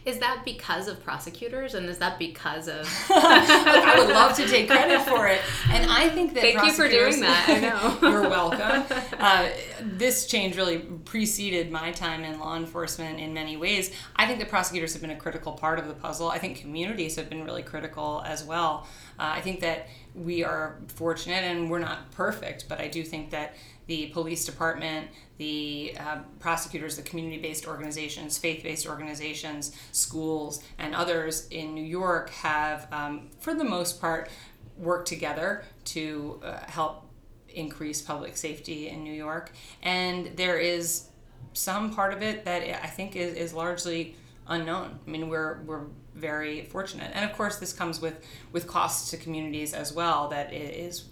Is 0.04 0.18
that 0.20 0.42
because 0.44 0.88
of 0.88 1.02
prosecutors, 1.02 1.74
and 1.74 1.86
is 1.88 1.98
that 1.98 2.18
because 2.18 2.68
of? 2.68 2.88
I 3.10 3.94
would 3.98 4.14
love 4.14 4.34
to 4.36 4.46
take 4.46 4.68
credit 4.68 5.02
for 5.02 5.26
it, 5.26 5.40
and 5.70 5.90
I 5.90 6.08
think 6.08 6.34
that. 6.34 6.40
Thank 6.40 6.62
you 6.62 6.72
for 6.72 6.88
doing 6.88 7.20
that. 7.20 7.48
I 7.48 7.60
know. 7.60 7.98
you're 8.10 8.22
welcome. 8.22 8.84
Uh, 9.18 9.50
this 9.82 10.26
change 10.26 10.56
really 10.56 10.78
preceded 10.78 11.70
my 11.70 11.92
time 11.92 12.24
in 12.24 12.38
law 12.38 12.56
enforcement 12.56 13.20
in 13.20 13.34
many 13.34 13.56
ways. 13.56 13.92
I 14.16 14.26
think 14.26 14.38
that 14.38 14.48
prosecutors 14.48 14.92
have 14.92 15.02
been 15.02 15.10
a 15.10 15.16
critical 15.16 15.52
part 15.52 15.78
of 15.78 15.88
the 15.88 15.94
puzzle. 15.94 16.28
I 16.28 16.38
think 16.38 16.58
communities 16.58 17.16
have 17.16 17.28
been 17.28 17.44
really 17.44 17.62
critical 17.62 18.22
as 18.24 18.44
well. 18.44 18.86
Uh, 19.18 19.32
I 19.34 19.40
think 19.40 19.60
that 19.60 19.88
we 20.14 20.44
are 20.44 20.76
fortunate, 20.88 21.44
and 21.44 21.70
we're 21.70 21.78
not 21.78 22.10
perfect, 22.12 22.66
but 22.68 22.80
I 22.80 22.88
do 22.88 23.02
think 23.02 23.30
that 23.30 23.54
the 23.88 24.06
police 24.08 24.44
department, 24.44 25.08
the 25.38 25.96
uh, 25.98 26.18
prosecutors, 26.38 26.96
the 26.96 27.02
community 27.02 27.38
based 27.38 27.66
organizations, 27.66 28.38
faith 28.38 28.62
based 28.62 28.86
organizations, 28.86 29.72
schools, 29.92 30.62
and 30.78 30.94
others 30.94 31.48
in 31.50 31.74
New 31.74 31.84
York 31.84 32.30
have, 32.30 32.86
um, 32.92 33.30
for 33.40 33.54
the 33.54 33.64
most 33.64 34.00
part, 34.00 34.28
worked 34.76 35.08
together 35.08 35.64
to 35.84 36.40
uh, 36.44 36.58
help 36.68 37.06
increase 37.48 38.00
public 38.00 38.36
safety 38.36 38.88
in 38.88 39.02
New 39.02 39.12
York. 39.12 39.52
And 39.82 40.36
there 40.36 40.58
is 40.58 41.08
some 41.54 41.92
part 41.94 42.12
of 42.12 42.22
it 42.22 42.44
that 42.44 42.62
I 42.84 42.86
think 42.86 43.16
is, 43.16 43.34
is 43.34 43.54
largely 43.54 44.16
unknown. 44.46 44.98
I 45.06 45.10
mean, 45.10 45.28
we're, 45.28 45.62
we're 45.62 45.86
very 46.14 46.64
fortunate. 46.66 47.10
And 47.14 47.28
of 47.28 47.36
course, 47.36 47.56
this 47.56 47.72
comes 47.72 48.00
with, 48.00 48.22
with 48.52 48.66
costs 48.66 49.10
to 49.10 49.16
communities 49.16 49.72
as 49.72 49.92
well 49.92 50.28
that 50.28 50.52
it 50.52 50.74
is 50.74 51.04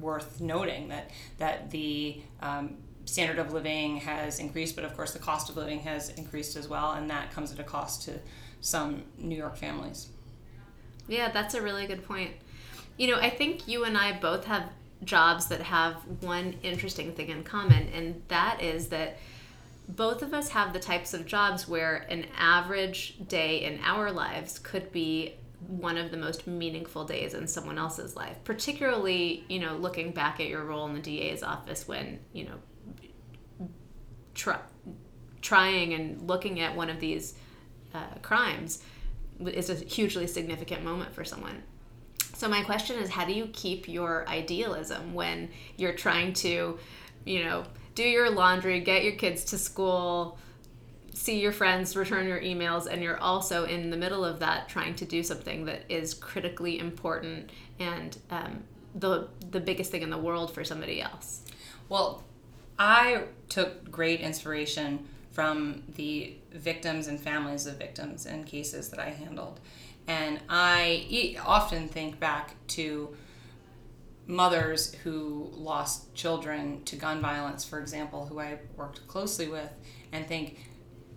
worth 0.00 0.40
noting 0.40 0.88
that, 0.88 1.10
that 1.38 1.70
the 1.70 2.20
um, 2.40 2.76
standard 3.04 3.38
of 3.38 3.52
living 3.52 3.98
has 3.98 4.38
increased, 4.38 4.76
but 4.76 4.84
of 4.84 4.94
course 4.96 5.12
the 5.12 5.18
cost 5.18 5.48
of 5.48 5.56
living 5.56 5.80
has 5.80 6.10
increased 6.10 6.56
as 6.56 6.68
well, 6.68 6.92
and 6.92 7.08
that 7.10 7.32
comes 7.32 7.52
at 7.52 7.58
a 7.58 7.64
cost 7.64 8.02
to 8.02 8.18
some 8.60 9.04
New 9.18 9.36
York 9.36 9.56
families. 9.56 10.08
Yeah, 11.08 11.30
that's 11.30 11.54
a 11.54 11.62
really 11.62 11.86
good 11.86 12.04
point. 12.04 12.32
You 12.96 13.08
know, 13.08 13.20
I 13.20 13.30
think 13.30 13.68
you 13.68 13.84
and 13.84 13.96
I 13.96 14.18
both 14.18 14.44
have 14.46 14.70
jobs 15.04 15.46
that 15.46 15.60
have 15.60 15.94
one 16.20 16.56
interesting 16.62 17.12
thing 17.12 17.28
in 17.28 17.44
common, 17.44 17.88
and 17.94 18.22
that 18.28 18.62
is 18.62 18.88
that 18.88 19.18
both 19.88 20.22
of 20.22 20.34
us 20.34 20.48
have 20.48 20.72
the 20.72 20.80
types 20.80 21.14
of 21.14 21.26
jobs 21.26 21.68
where 21.68 22.06
an 22.08 22.26
average 22.36 23.14
day 23.28 23.62
in 23.62 23.78
our 23.84 24.10
lives 24.10 24.58
could 24.58 24.90
be 24.90 25.34
one 25.66 25.96
of 25.96 26.10
the 26.10 26.16
most 26.16 26.46
meaningful 26.46 27.04
days 27.04 27.34
in 27.34 27.46
someone 27.46 27.78
else's 27.78 28.14
life 28.14 28.36
particularly 28.44 29.44
you 29.48 29.58
know 29.58 29.74
looking 29.76 30.12
back 30.12 30.38
at 30.38 30.46
your 30.46 30.64
role 30.64 30.86
in 30.86 30.94
the 30.94 31.00
DA's 31.00 31.42
office 31.42 31.88
when 31.88 32.18
you 32.32 32.44
know 32.44 33.68
try, 34.36 34.58
trying 35.40 35.94
and 35.94 36.28
looking 36.28 36.60
at 36.60 36.76
one 36.76 36.90
of 36.90 37.00
these 37.00 37.34
uh, 37.94 38.18
crimes 38.22 38.82
is 39.44 39.70
a 39.70 39.74
hugely 39.74 40.26
significant 40.26 40.84
moment 40.84 41.14
for 41.14 41.24
someone. 41.24 41.62
So 42.34 42.48
my 42.48 42.62
question 42.62 42.98
is, 42.98 43.10
how 43.10 43.24
do 43.24 43.32
you 43.32 43.48
keep 43.52 43.88
your 43.88 44.28
idealism 44.28 45.14
when 45.14 45.50
you're 45.76 45.94
trying 45.94 46.34
to, 46.34 46.78
you 47.24 47.44
know, 47.44 47.64
do 47.94 48.02
your 48.02 48.30
laundry, 48.30 48.80
get 48.80 49.04
your 49.04 49.14
kids 49.14 49.44
to 49.46 49.58
school, 49.58 50.38
see 51.16 51.40
your 51.40 51.52
friends, 51.52 51.96
return 51.96 52.28
your 52.28 52.40
emails, 52.40 52.86
and 52.86 53.02
you're 53.02 53.18
also 53.18 53.64
in 53.64 53.90
the 53.90 53.96
middle 53.96 54.24
of 54.24 54.38
that 54.40 54.68
trying 54.68 54.94
to 54.96 55.04
do 55.06 55.22
something 55.22 55.64
that 55.64 55.82
is 55.88 56.12
critically 56.12 56.78
important 56.78 57.50
and 57.80 58.18
um, 58.30 58.62
the 58.94 59.28
the 59.50 59.60
biggest 59.60 59.90
thing 59.90 60.02
in 60.02 60.10
the 60.10 60.18
world 60.18 60.52
for 60.52 60.62
somebody 60.62 61.00
else. 61.00 61.42
Well, 61.88 62.22
I 62.78 63.24
took 63.48 63.90
great 63.90 64.20
inspiration 64.20 65.08
from 65.32 65.82
the 65.96 66.34
victims 66.52 67.08
and 67.08 67.18
families 67.18 67.66
of 67.66 67.76
victims 67.76 68.26
and 68.26 68.46
cases 68.46 68.90
that 68.90 69.00
I 69.00 69.10
handled. 69.10 69.60
And 70.06 70.40
I 70.48 71.36
often 71.44 71.88
think 71.88 72.20
back 72.20 72.54
to 72.68 73.14
mothers 74.26 74.94
who 75.04 75.50
lost 75.52 76.14
children 76.14 76.82
to 76.84 76.96
gun 76.96 77.20
violence, 77.20 77.64
for 77.64 77.80
example, 77.80 78.26
who 78.26 78.38
I 78.38 78.58
worked 78.76 79.06
closely 79.08 79.48
with, 79.48 79.70
and 80.12 80.26
think 80.26 80.58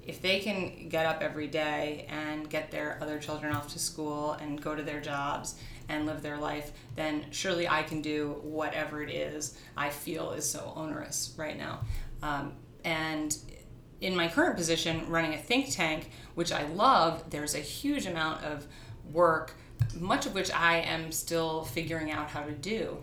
if 0.09 0.23
they 0.23 0.39
can 0.39 0.89
get 0.89 1.05
up 1.05 1.21
every 1.21 1.45
day 1.45 2.07
and 2.09 2.49
get 2.49 2.71
their 2.71 2.97
other 2.99 3.19
children 3.19 3.55
off 3.55 3.71
to 3.71 3.77
school 3.77 4.31
and 4.33 4.59
go 4.59 4.73
to 4.73 4.81
their 4.81 4.99
jobs 4.99 5.53
and 5.87 6.07
live 6.07 6.23
their 6.23 6.37
life, 6.37 6.71
then 6.95 7.25
surely 7.29 7.67
I 7.67 7.83
can 7.83 8.01
do 8.01 8.39
whatever 8.41 9.03
it 9.03 9.11
is 9.11 9.55
I 9.77 9.91
feel 9.91 10.31
is 10.31 10.49
so 10.49 10.73
onerous 10.75 11.35
right 11.37 11.55
now. 11.55 11.81
Um, 12.23 12.53
and 12.83 13.37
in 14.01 14.15
my 14.15 14.27
current 14.27 14.57
position, 14.57 15.07
running 15.09 15.35
a 15.35 15.37
think 15.37 15.71
tank, 15.71 16.09
which 16.33 16.51
I 16.51 16.65
love, 16.69 17.29
there's 17.29 17.53
a 17.53 17.59
huge 17.59 18.07
amount 18.07 18.43
of 18.43 18.65
work, 19.11 19.53
much 19.93 20.25
of 20.25 20.33
which 20.33 20.51
I 20.51 20.77
am 20.77 21.11
still 21.11 21.65
figuring 21.65 22.09
out 22.09 22.29
how 22.29 22.41
to 22.41 22.51
do. 22.51 22.97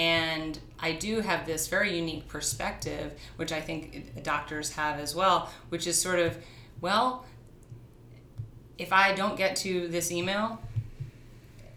And 0.00 0.58
I 0.78 0.92
do 0.92 1.20
have 1.20 1.44
this 1.44 1.68
very 1.68 1.94
unique 1.94 2.26
perspective, 2.26 3.12
which 3.36 3.52
I 3.52 3.60
think 3.60 4.22
doctors 4.22 4.72
have 4.72 4.98
as 4.98 5.14
well, 5.14 5.50
which 5.68 5.86
is 5.86 6.00
sort 6.00 6.18
of, 6.18 6.38
well, 6.80 7.26
if 8.78 8.94
I 8.94 9.12
don't 9.12 9.36
get 9.36 9.56
to 9.56 9.88
this 9.88 10.10
email, 10.10 10.58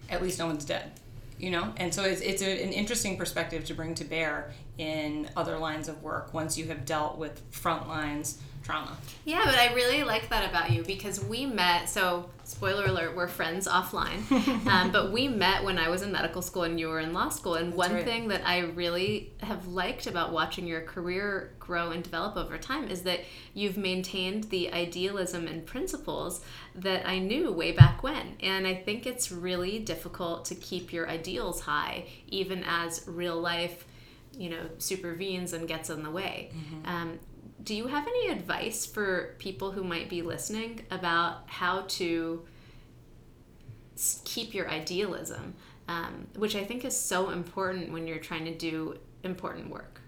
at 0.09 0.23
least 0.23 0.39
no 0.39 0.45
one's 0.45 0.63
dead 0.63 0.93
you 1.39 1.51
know? 1.51 1.73
And 1.75 1.93
so 1.93 2.03
it's, 2.05 2.21
it's 2.21 2.41
a, 2.41 2.63
an 2.63 2.71
interesting 2.71 3.17
perspective 3.17 3.65
to 3.65 3.73
bring 3.73 3.95
to 3.95 4.05
bear 4.05 4.53
in 4.77 5.29
other 5.35 5.57
lines 5.57 5.89
of 5.89 6.01
work 6.01 6.33
once 6.33 6.57
you 6.57 6.67
have 6.67 6.85
dealt 6.85 7.17
with 7.17 7.41
front 7.51 7.89
lines 7.89 8.39
trauma. 8.63 8.97
Yeah, 9.25 9.41
but 9.45 9.55
I 9.55 9.73
really 9.73 10.03
like 10.03 10.29
that 10.29 10.49
about 10.49 10.71
you 10.71 10.83
because 10.83 11.23
we 11.23 11.45
met. 11.45 11.89
So, 11.89 12.29
spoiler 12.43 12.85
alert, 12.85 13.15
we're 13.15 13.27
friends 13.27 13.67
offline. 13.67 14.29
um, 14.67 14.91
but 14.91 15.11
we 15.11 15.27
met 15.27 15.63
when 15.63 15.77
I 15.77 15.89
was 15.89 16.01
in 16.01 16.11
medical 16.11 16.41
school 16.41 16.63
and 16.63 16.79
you 16.79 16.87
were 16.87 16.99
in 16.99 17.13
law 17.13 17.29
school. 17.29 17.55
And 17.55 17.67
That's 17.67 17.77
one 17.77 17.93
right. 17.93 18.05
thing 18.05 18.27
that 18.29 18.47
I 18.47 18.59
really 18.59 19.33
have 19.41 19.67
liked 19.67 20.07
about 20.07 20.31
watching 20.31 20.65
your 20.65 20.81
career 20.81 21.53
grow 21.59 21.91
and 21.91 22.03
develop 22.03 22.35
over 22.37 22.57
time 22.57 22.89
is 22.89 23.03
that 23.03 23.21
you've 23.53 23.77
maintained 23.77 24.45
the 24.45 24.73
idealism 24.73 25.47
and 25.47 25.65
principles 25.65 26.41
that 26.75 27.07
I 27.07 27.19
knew 27.19 27.51
way 27.51 27.71
back 27.71 28.03
when. 28.03 28.35
And 28.41 28.65
I 28.65 28.75
think 28.75 29.05
it's 29.05 29.31
really 29.31 29.79
difficult 29.79 30.45
to 30.45 30.55
keep 30.55 30.91
your 30.91 31.09
ideals 31.09 31.61
high, 31.61 32.05
even 32.27 32.63
as 32.65 33.03
real 33.07 33.39
life 33.39 33.85
you 34.35 34.49
know 34.49 34.67
supervenes 34.79 35.53
and 35.53 35.67
gets 35.67 35.91
in 35.91 36.01
the 36.01 36.09
way 36.09 36.49
mm-hmm. 36.51 36.89
um, 36.89 37.19
do 37.63 37.75
you 37.75 37.87
have 37.87 38.07
any 38.07 38.29
advice 38.29 38.85
for 38.85 39.35
people 39.39 39.71
who 39.71 39.83
might 39.83 40.09
be 40.09 40.21
listening 40.21 40.85
about 40.91 41.43
how 41.47 41.81
to 41.87 42.43
keep 44.25 44.53
your 44.53 44.69
idealism, 44.69 45.53
um, 45.87 46.27
which 46.35 46.55
I 46.55 46.63
think 46.63 46.83
is 46.83 46.99
so 46.99 47.29
important 47.29 47.91
when 47.91 48.07
you're 48.07 48.17
trying 48.17 48.45
to 48.45 48.53
do 48.53 48.97
important 49.23 49.69
work? 49.69 50.01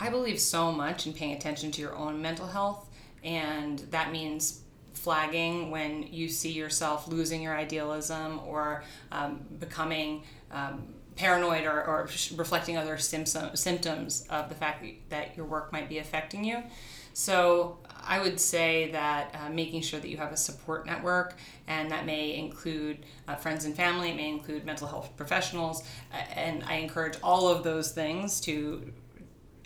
I 0.00 0.10
believe 0.10 0.40
so 0.40 0.72
much 0.72 1.06
in 1.06 1.12
paying 1.12 1.34
attention 1.34 1.70
to 1.72 1.80
your 1.80 1.94
own 1.94 2.20
mental 2.20 2.46
health, 2.46 2.90
and 3.22 3.78
that 3.90 4.10
means 4.10 4.60
flagging 4.92 5.70
when 5.70 6.02
you 6.02 6.28
see 6.28 6.50
yourself 6.50 7.06
losing 7.06 7.42
your 7.42 7.56
idealism 7.56 8.40
or 8.46 8.82
um, 9.12 9.44
becoming 9.60 10.24
um, 10.50 10.95
paranoid 11.16 11.64
or, 11.64 11.82
or 11.84 12.08
reflecting 12.36 12.76
other 12.76 12.98
symptoms 12.98 14.26
of 14.28 14.48
the 14.48 14.54
fact 14.54 14.84
that 15.08 15.36
your 15.36 15.46
work 15.46 15.72
might 15.72 15.88
be 15.88 15.98
affecting 15.98 16.44
you. 16.44 16.62
So 17.14 17.78
I 18.04 18.20
would 18.20 18.38
say 18.38 18.90
that 18.92 19.34
uh, 19.34 19.48
making 19.48 19.80
sure 19.80 19.98
that 19.98 20.08
you 20.08 20.18
have 20.18 20.32
a 20.32 20.36
support 20.36 20.84
network, 20.84 21.34
and 21.66 21.90
that 21.90 22.04
may 22.04 22.36
include 22.36 23.06
uh, 23.26 23.36
friends 23.36 23.64
and 23.64 23.74
family, 23.74 24.10
it 24.10 24.16
may 24.16 24.28
include 24.28 24.66
mental 24.66 24.86
health 24.86 25.16
professionals, 25.16 25.82
uh, 26.12 26.16
and 26.34 26.62
I 26.64 26.74
encourage 26.74 27.16
all 27.22 27.48
of 27.48 27.64
those 27.64 27.92
things 27.92 28.38
to 28.42 28.92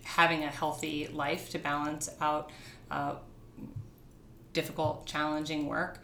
having 0.04 0.44
a 0.44 0.48
healthy 0.48 1.08
life 1.12 1.50
to 1.50 1.58
balance 1.58 2.08
out 2.20 2.52
uh, 2.92 3.14
difficult, 4.52 5.06
challenging 5.06 5.66
work. 5.66 5.98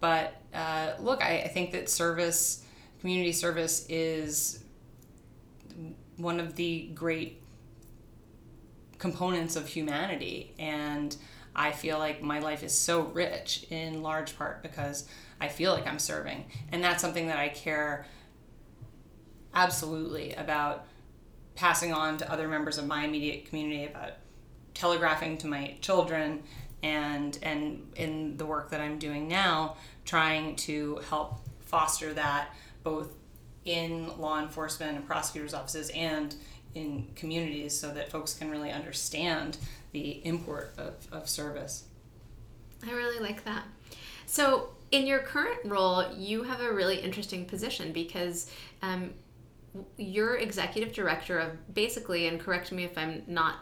But 0.00 0.40
uh, 0.52 0.94
look, 0.98 1.22
I, 1.24 1.42
I 1.42 1.48
think 1.48 1.70
that 1.72 1.88
service, 1.88 2.64
community 3.00 3.32
service, 3.32 3.86
is 3.88 4.64
one 6.18 6.40
of 6.40 6.56
the 6.56 6.90
great 6.94 7.40
components 8.98 9.56
of 9.56 9.68
humanity 9.68 10.52
and 10.58 11.16
I 11.58 11.72
feel 11.72 11.98
like 11.98 12.22
my 12.22 12.38
life 12.38 12.62
is 12.62 12.72
so 12.72 13.00
rich 13.00 13.66
in 13.70 14.02
large 14.02 14.38
part 14.38 14.62
because 14.62 15.08
I 15.40 15.48
feel 15.48 15.72
like 15.72 15.88
I'm 15.88 15.98
serving. 15.98 16.44
And 16.70 16.84
that's 16.84 17.02
something 17.02 17.26
that 17.26 17.38
I 17.38 17.48
care 17.48 18.06
absolutely 19.52 20.34
about 20.34 20.86
passing 21.56 21.92
on 21.92 22.16
to 22.18 22.30
other 22.30 22.46
members 22.46 22.78
of 22.78 22.86
my 22.86 23.04
immediate 23.04 23.46
community 23.46 23.86
about 23.86 24.12
telegraphing 24.74 25.36
to 25.38 25.48
my 25.48 25.74
children 25.80 26.44
and 26.84 27.36
and 27.42 27.90
in 27.96 28.36
the 28.36 28.46
work 28.46 28.70
that 28.70 28.80
I'm 28.80 29.00
doing 29.00 29.26
now 29.26 29.76
trying 30.04 30.54
to 30.54 31.00
help 31.08 31.40
foster 31.58 32.14
that 32.14 32.54
both 32.84 33.08
in 33.68 34.18
law 34.18 34.40
enforcement 34.40 34.96
and 34.96 35.06
prosecutors' 35.06 35.52
offices 35.52 35.90
and 35.90 36.34
in 36.74 37.06
communities 37.14 37.78
so 37.78 37.92
that 37.92 38.10
folks 38.10 38.34
can 38.34 38.50
really 38.50 38.70
understand 38.70 39.58
the 39.92 40.24
import 40.26 40.72
of, 40.78 40.94
of 41.12 41.28
service. 41.28 41.84
I 42.86 42.92
really 42.92 43.20
like 43.20 43.44
that. 43.44 43.64
So, 44.26 44.70
in 44.90 45.06
your 45.06 45.18
current 45.18 45.60
role, 45.64 46.06
you 46.16 46.44
have 46.44 46.60
a 46.60 46.72
really 46.72 46.98
interesting 46.98 47.44
position 47.44 47.92
because 47.92 48.50
um, 48.80 49.12
you're 49.98 50.36
executive 50.36 50.94
director 50.94 51.38
of 51.38 51.74
basically, 51.74 52.26
and 52.26 52.40
correct 52.40 52.72
me 52.72 52.84
if 52.84 52.96
I'm 52.96 53.22
not 53.26 53.56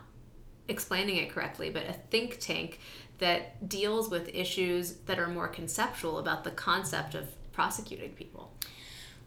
explaining 0.69 1.17
it 1.17 1.31
correctly, 1.31 1.71
but 1.71 1.85
a 1.89 1.93
think 1.93 2.39
tank 2.39 2.81
that 3.19 3.69
deals 3.69 4.09
with 4.09 4.29
issues 4.29 4.95
that 5.07 5.19
are 5.19 5.29
more 5.29 5.49
conceptual 5.49 6.19
about 6.19 6.45
the 6.45 6.51
concept 6.51 7.15
of 7.15 7.27
prosecuting 7.53 8.11
people. 8.11 8.53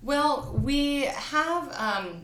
Well, 0.01 0.57
we 0.63 1.01
have 1.01 1.63
um, 1.77 2.21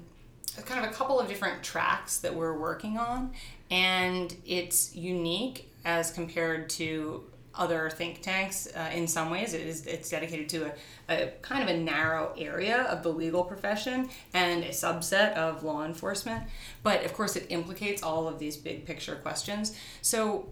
kind 0.63 0.86
of 0.86 0.89
a 0.89 0.94
couple 0.94 1.20
of 1.20 1.27
different 1.27 1.62
tracks 1.62 2.20
that 2.20 2.34
we're 2.34 2.58
working 2.58 2.98
on, 2.98 3.34
and 3.70 4.34
it's 4.46 4.96
unique 4.96 5.72
as 5.84 6.12
compared 6.12 6.70
to 6.72 7.25
other 7.53 7.89
think 7.89 8.22
tanks 8.22 8.67
uh, 8.75 8.91
in 8.94 9.08
some 9.08 9.29
ways. 9.29 9.53
It 9.53 9.65
is 9.65 9.86
it's 9.86 10.10
dedicated 10.10 10.50
to 10.50 10.65
a, 10.65 10.74
a, 11.10 11.27
kind 11.41 11.63
of 11.63 11.74
a 11.74 11.77
narrow 11.77 12.34
area 12.38 12.84
of 12.84 13.03
the 13.03 13.10
legal 13.10 13.44
profession 13.44 14.10
and 14.34 14.63
a 14.63 14.70
subset 14.70 15.34
of 15.34 15.63
law 15.63 15.86
enforcement. 15.86 16.44
But 16.84 17.05
of 17.05 17.13
course 17.13 17.36
it 17.36 17.46
implicates 17.50 18.03
all 18.03 18.27
of 18.27 18.39
these 18.39 18.58
big 18.58 18.86
picture 18.86 19.15
questions. 19.15 19.77
So 20.01 20.50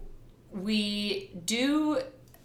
we 0.50 1.30
do 1.44 2.00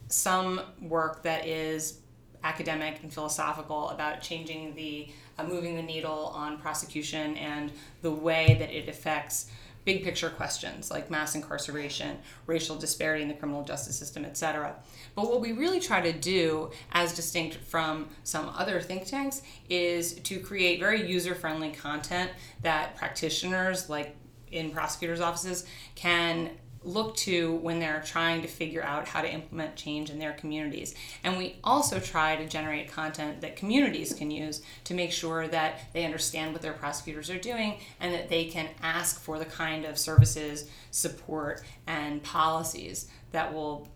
some 0.08 0.62
work 0.82 1.24
that 1.24 1.46
is 1.46 2.00
academic 2.43 3.01
and 3.03 3.13
philosophical 3.13 3.89
about 3.89 4.22
changing 4.22 4.75
the 4.75 5.10
uh, 5.38 5.43
moving 5.43 5.75
the 5.75 5.81
needle 5.81 6.31
on 6.36 6.58
prosecution 6.58 7.36
and 7.38 7.72
the 8.01 8.12
way 8.12 8.55
that 8.60 8.72
it 8.72 8.88
affects 8.88 9.50
big 9.86 10.03
picture 10.03 10.29
questions 10.29 10.91
like 10.91 11.10
mass 11.10 11.36
incarceration, 11.36 12.17
racial 12.46 12.75
disparity 12.75 13.24
in 13.24 13.27
the 13.27 13.34
criminal 13.34 13.63
justice 13.63 13.98
system, 13.98 14.25
etc. 14.25 14.75
But 15.15 15.29
what 15.29 15.41
we 15.41 15.53
really 15.53 15.79
try 15.79 16.01
to 16.01 16.13
do, 16.13 16.72
as 16.91 17.15
distinct 17.15 17.55
from 17.55 18.10
some 18.24 18.50
other 18.50 18.81
think 18.81 19.05
tanks, 19.05 19.41
is 19.69 20.15
to 20.15 20.39
create 20.39 20.79
very 20.79 21.10
user 21.10 21.34
friendly 21.34 21.72
content 21.72 22.29
that 22.62 22.96
practitioners, 22.98 23.89
like 23.89 24.15
in 24.51 24.72
prosecutors' 24.72 25.22
offices, 25.22 25.65
can 25.96 26.51
look 26.84 27.16
to 27.18 27.56
when 27.56 27.80
they're 27.80 28.02
trying 28.06 28.42
to 28.42 28.48
figure 28.48 28.84
out 28.84 29.08
how 29.08 29.22
to 29.22 29.32
implement 29.32 29.76
change 29.76 30.10
in 30.10 30.20
their 30.20 30.34
communities. 30.34 30.96
And 31.24 31.38
we 31.38 31.58
also 31.64 32.00
try 32.00 32.36
to 32.38 32.48
generate 32.48 32.92
content 32.92 33.42
that 33.42 33.56
communities 33.56 34.14
can 34.14 34.32
use 34.32 34.62
to 34.86 34.94
make 34.94 35.12
sure 35.12 35.48
that 35.48 35.80
they 35.94 36.06
understand 36.06 36.54
what 36.54 36.62
their 36.62 36.74
prosecutors 36.74 37.30
are 37.30 37.40
doing 37.40 37.80
and 38.00 38.14
that 38.14 38.30
they 38.30 38.46
can 38.46 38.70
ask 38.82 39.20
for 39.20 39.38
the 39.40 39.46
kind 39.46 39.86
of 39.86 39.98
services, 39.98 40.70
support, 40.92 41.64
and 41.86 42.24
policies 42.24 43.10
that 43.32 43.54
will 43.54 43.88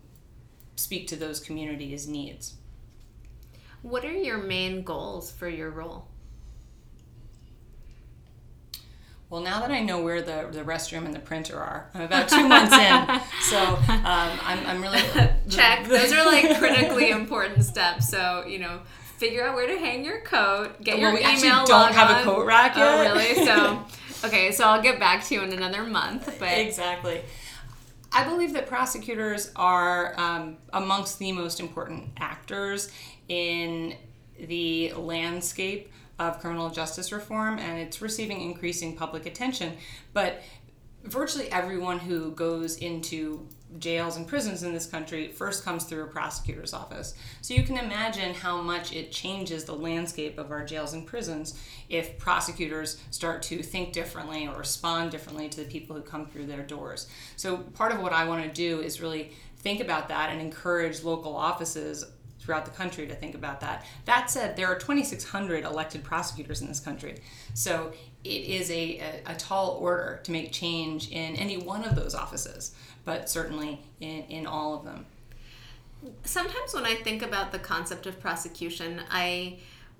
speak 0.76 1.06
to 1.08 1.16
those 1.16 1.40
communities' 1.40 2.06
needs. 2.06 2.54
What 3.82 4.04
are 4.04 4.12
your 4.12 4.38
main 4.38 4.82
goals 4.82 5.30
for 5.30 5.48
your 5.48 5.70
role? 5.70 6.08
Well, 9.34 9.42
now 9.42 9.58
that 9.58 9.72
I 9.72 9.80
know 9.80 10.00
where 10.00 10.22
the, 10.22 10.46
the 10.52 10.62
restroom 10.62 11.06
and 11.06 11.12
the 11.12 11.18
printer 11.18 11.58
are, 11.58 11.90
I'm 11.92 12.02
about 12.02 12.28
two 12.28 12.46
months 12.46 12.72
in. 12.72 13.20
So 13.50 13.58
um, 13.58 13.80
I'm, 13.88 14.64
I'm 14.64 14.80
really. 14.80 15.00
Check. 15.50 15.88
Those 15.88 16.12
are 16.12 16.24
like 16.24 16.56
critically 16.56 17.10
important 17.10 17.64
steps. 17.64 18.08
So, 18.08 18.44
you 18.46 18.60
know, 18.60 18.82
figure 19.18 19.44
out 19.44 19.56
where 19.56 19.66
to 19.66 19.76
hang 19.76 20.04
your 20.04 20.20
coat, 20.20 20.80
get 20.84 21.00
your 21.00 21.12
well, 21.12 21.20
we 21.20 21.36
email. 21.36 21.66
don't 21.66 21.92
have 21.92 22.16
a 22.16 22.22
coat 22.22 22.46
rack 22.46 22.76
yet. 22.76 22.86
Oh, 22.86 23.00
really? 23.00 23.44
So, 23.44 23.84
okay, 24.24 24.52
so 24.52 24.68
I'll 24.68 24.80
get 24.80 25.00
back 25.00 25.24
to 25.24 25.34
you 25.34 25.42
in 25.42 25.52
another 25.52 25.82
month. 25.82 26.36
But 26.38 26.56
Exactly. 26.56 27.20
I 28.12 28.22
believe 28.22 28.52
that 28.52 28.68
prosecutors 28.68 29.50
are 29.56 30.14
um, 30.16 30.58
amongst 30.72 31.18
the 31.18 31.32
most 31.32 31.58
important 31.58 32.10
actors 32.18 32.88
in 33.28 33.96
the 34.38 34.92
landscape 34.92 35.90
of 36.18 36.40
criminal 36.40 36.70
justice 36.70 37.12
reform 37.12 37.58
and 37.58 37.78
it's 37.78 38.00
receiving 38.00 38.40
increasing 38.40 38.96
public 38.96 39.26
attention. 39.26 39.76
But 40.12 40.42
virtually 41.04 41.50
everyone 41.52 41.98
who 41.98 42.30
goes 42.32 42.76
into 42.78 43.46
jails 43.78 44.16
and 44.16 44.26
prisons 44.26 44.62
in 44.62 44.72
this 44.72 44.86
country 44.86 45.28
first 45.28 45.64
comes 45.64 45.84
through 45.84 46.04
a 46.04 46.06
prosecutor's 46.06 46.72
office. 46.72 47.14
So 47.40 47.54
you 47.54 47.64
can 47.64 47.76
imagine 47.76 48.32
how 48.32 48.60
much 48.60 48.92
it 48.92 49.10
changes 49.10 49.64
the 49.64 49.74
landscape 49.74 50.38
of 50.38 50.50
our 50.50 50.64
jails 50.64 50.92
and 50.92 51.06
prisons 51.06 51.60
if 51.88 52.16
prosecutors 52.18 53.02
start 53.10 53.42
to 53.42 53.62
think 53.62 53.92
differently 53.92 54.46
or 54.46 54.58
respond 54.58 55.10
differently 55.10 55.48
to 55.48 55.60
the 55.60 55.70
people 55.70 55.96
who 55.96 56.02
come 56.02 56.26
through 56.26 56.46
their 56.46 56.62
doors. 56.62 57.08
So 57.36 57.58
part 57.58 57.92
of 57.92 58.00
what 58.00 58.12
I 58.12 58.26
want 58.26 58.44
to 58.44 58.50
do 58.50 58.80
is 58.80 59.00
really 59.00 59.32
think 59.58 59.80
about 59.80 60.08
that 60.08 60.30
and 60.30 60.40
encourage 60.40 61.02
local 61.02 61.36
offices 61.36 62.04
throughout 62.44 62.64
the 62.64 62.70
country 62.70 63.06
to 63.06 63.14
think 63.14 63.34
about 63.34 63.60
that. 63.60 63.84
That 64.04 64.30
said, 64.30 64.56
there 64.56 64.66
are 64.66 64.78
2,600 64.78 65.64
elected 65.64 66.04
prosecutors 66.04 66.60
in 66.60 66.68
this 66.68 66.80
country. 66.80 67.16
So 67.54 67.92
it 68.22 68.28
is 68.28 68.70
a, 68.70 68.98
a, 68.98 69.32
a, 69.32 69.34
tall 69.34 69.78
order 69.80 70.20
to 70.24 70.32
make 70.32 70.52
change 70.52 71.10
in 71.10 71.36
any 71.36 71.56
one 71.56 71.84
of 71.84 71.96
those 71.96 72.14
offices, 72.14 72.74
but 73.04 73.30
certainly 73.30 73.80
in, 74.00 74.24
in 74.24 74.46
all 74.46 74.76
of 74.76 74.84
them. 74.84 75.06
Sometimes 76.24 76.74
when 76.74 76.84
I 76.84 76.96
think 76.96 77.22
about 77.22 77.52
the 77.52 77.58
concept 77.58 78.06
of 78.06 78.20
prosecution, 78.20 79.00
I 79.10 79.58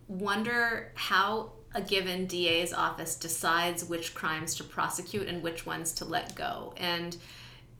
wonder 0.08 0.92
how 0.94 1.52
a 1.74 1.80
given 1.80 2.26
DA's 2.26 2.72
office 2.72 3.16
decides 3.16 3.84
which 3.84 4.14
crimes 4.14 4.54
to 4.56 4.64
prosecute 4.64 5.28
and 5.28 5.42
which 5.42 5.64
ones 5.64 5.92
to 5.94 6.04
let 6.04 6.34
go. 6.34 6.74
And, 6.76 7.16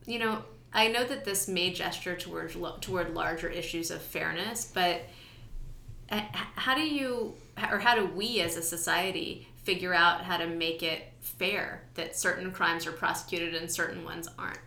you 0.06 0.18
know, 0.18 0.42
I 0.74 0.88
know 0.88 1.04
that 1.04 1.24
this 1.24 1.46
may 1.46 1.72
gesture 1.72 2.16
toward 2.16 2.54
toward 2.82 3.14
larger 3.14 3.48
issues 3.48 3.90
of 3.92 4.02
fairness, 4.02 4.70
but 4.74 5.02
uh, 6.10 6.20
how 6.32 6.74
do 6.74 6.82
you 6.82 7.34
or 7.70 7.78
how 7.78 7.94
do 7.94 8.06
we 8.06 8.40
as 8.40 8.56
a 8.56 8.62
society 8.62 9.48
figure 9.62 9.94
out 9.94 10.22
how 10.22 10.36
to 10.36 10.46
make 10.46 10.82
it 10.82 11.12
fair 11.20 11.84
that 11.94 12.16
certain 12.16 12.50
crimes 12.52 12.86
are 12.86 12.92
prosecuted 12.92 13.54
and 13.54 13.70
certain 13.70 14.04
ones 14.04 14.28
aren't? 14.38 14.58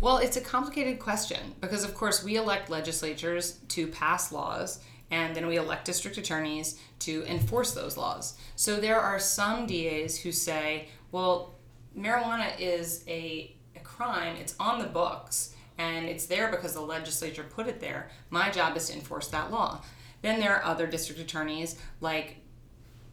Well, 0.00 0.16
it's 0.16 0.38
a 0.38 0.40
complicated 0.40 0.98
question 0.98 1.54
because, 1.60 1.84
of 1.84 1.94
course, 1.94 2.24
we 2.24 2.36
elect 2.36 2.70
legislatures 2.70 3.58
to 3.68 3.86
pass 3.88 4.32
laws 4.32 4.80
and 5.10 5.36
then 5.36 5.46
we 5.46 5.56
elect 5.56 5.84
district 5.84 6.16
attorneys 6.16 6.80
to 7.00 7.24
enforce 7.26 7.74
those 7.74 7.98
laws. 7.98 8.38
So 8.56 8.80
there 8.80 8.98
are 8.98 9.18
some 9.18 9.66
DAs 9.66 10.16
who 10.16 10.32
say, 10.32 10.88
well, 11.12 11.54
marijuana 11.96 12.58
is 12.58 13.04
a 13.06 13.54
crime, 14.00 14.36
it's 14.36 14.54
on 14.58 14.78
the 14.78 14.86
books 14.86 15.54
and 15.76 16.06
it's 16.06 16.24
there 16.24 16.50
because 16.50 16.72
the 16.72 16.80
legislature 16.80 17.42
put 17.42 17.66
it 17.66 17.80
there. 17.80 18.08
My 18.30 18.50
job 18.50 18.74
is 18.76 18.88
to 18.88 18.94
enforce 18.94 19.28
that 19.28 19.50
law. 19.50 19.82
Then 20.22 20.40
there 20.40 20.56
are 20.56 20.64
other 20.64 20.86
district 20.86 21.20
attorneys, 21.20 21.76
like 22.00 22.36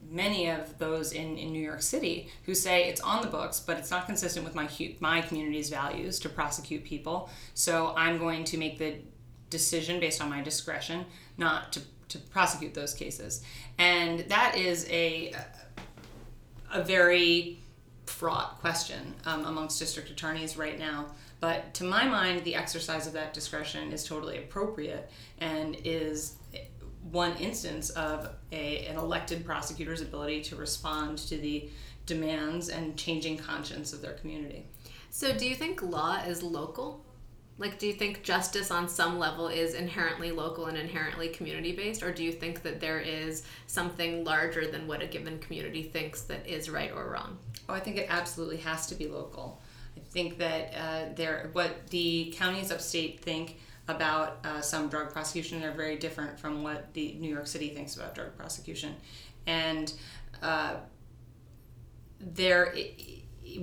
many 0.10 0.50
of 0.50 0.78
those 0.78 1.12
in, 1.12 1.38
in 1.38 1.52
New 1.52 1.62
York 1.62 1.82
City, 1.82 2.30
who 2.46 2.56
say 2.56 2.88
it's 2.88 3.02
on 3.02 3.22
the 3.22 3.28
books, 3.28 3.60
but 3.60 3.78
it's 3.78 3.92
not 3.92 4.06
consistent 4.06 4.46
with 4.46 4.56
my 4.56 4.70
my 5.02 5.20
community's 5.20 5.70
values 5.70 6.20
to 6.20 6.30
prosecute 6.30 6.86
people. 6.86 7.30
So 7.54 7.94
I'm 7.98 8.18
going 8.18 8.46
to 8.46 8.58
make 8.58 8.78
the 8.78 8.96
decision 9.50 10.00
based 10.00 10.22
on 10.22 10.30
my 10.30 10.42
discretion 10.42 11.06
not 11.38 11.74
to, 11.74 11.82
to 12.10 12.18
prosecute 12.18 12.74
those 12.74 12.94
cases. 12.94 13.44
And 13.78 14.20
that 14.30 14.56
is 14.58 14.88
a 14.90 15.34
a 16.72 16.82
very 16.82 17.60
fraught 18.18 18.60
question 18.60 19.14
um, 19.26 19.46
amongst 19.46 19.78
district 19.78 20.10
attorneys 20.10 20.58
right 20.58 20.80
now. 20.80 21.06
But 21.40 21.74
to 21.76 21.84
my 21.84 22.06
mind, 22.06 22.44
the 22.44 22.56
exercise 22.56 23.06
of 23.06 23.14
that 23.14 23.34
discretion 23.34 23.92
is 23.92 24.04
totally 24.04 24.40
appropriate 24.40 25.12
and 25.40 25.78
is 25.84 26.36
one 27.12 27.36
instance 27.38 27.92
of 27.92 28.30
a, 28.52 28.86
an 28.88 28.98
elected 28.98 29.46
prosecutor's 29.46 30.02
ability 30.02 30.42
to 30.42 30.56
respond 30.56 31.20
to 31.20 31.38
the 31.38 31.70
demands 32.06 32.70
and 32.70 32.98
changing 32.98 33.38
conscience 33.38 33.94
of 33.94 34.02
their 34.02 34.14
community. 34.14 34.66
So, 35.12 35.34
do 35.38 35.48
you 35.48 35.56
think 35.56 35.82
law 35.82 36.18
is 36.26 36.42
local? 36.42 37.06
Like, 37.60 37.80
do 37.80 37.88
you 37.88 37.94
think 37.94 38.24
justice 38.24 38.70
on 38.70 38.88
some 38.88 39.18
level 39.18 39.48
is 39.48 39.74
inherently 39.74 40.32
local 40.32 40.68
and 40.68 40.78
inherently 40.78 41.30
community 41.30 41.72
based, 41.72 42.04
or 42.04 42.12
do 42.12 42.24
you 42.24 42.32
think 42.32 42.62
that 42.62 42.80
there 42.80 43.00
is 43.00 43.44
something 43.66 44.24
larger 44.24 44.68
than 44.68 44.88
what 44.88 45.02
a 45.02 45.08
given 45.08 45.40
community 45.40 45.84
thinks 45.84 46.22
that 46.24 46.48
is 46.48 46.70
right 46.70 46.92
or 46.92 47.10
wrong? 47.10 47.38
Oh, 47.70 47.74
I 47.74 47.80
think 47.80 47.98
it 47.98 48.08
absolutely 48.10 48.58
has 48.58 48.88
to 48.88 48.96
be 48.96 49.08
local. 49.08 49.62
I 49.96 50.00
think 50.00 50.38
that 50.38 50.74
uh, 50.74 51.14
there, 51.16 51.50
what 51.54 51.88
the 51.90 52.34
counties 52.38 52.72
upstate 52.72 53.22
think 53.22 53.58
about 53.88 54.40
uh, 54.44 54.62
some 54.62 54.90
drug 54.90 55.12
prosecution 55.12 55.64
are 55.64 55.74
very 55.74 55.98
different 55.98 56.40
from 56.40 56.64
what 56.64 56.94
the 56.94 57.16
New 57.20 57.34
York 57.34 57.48
City 57.48 57.70
thinks 57.70 57.96
about 57.96 58.16
drug 58.16 58.36
prosecution, 58.38 58.96
and 59.46 59.94
uh, 60.42 60.76
there. 62.20 62.76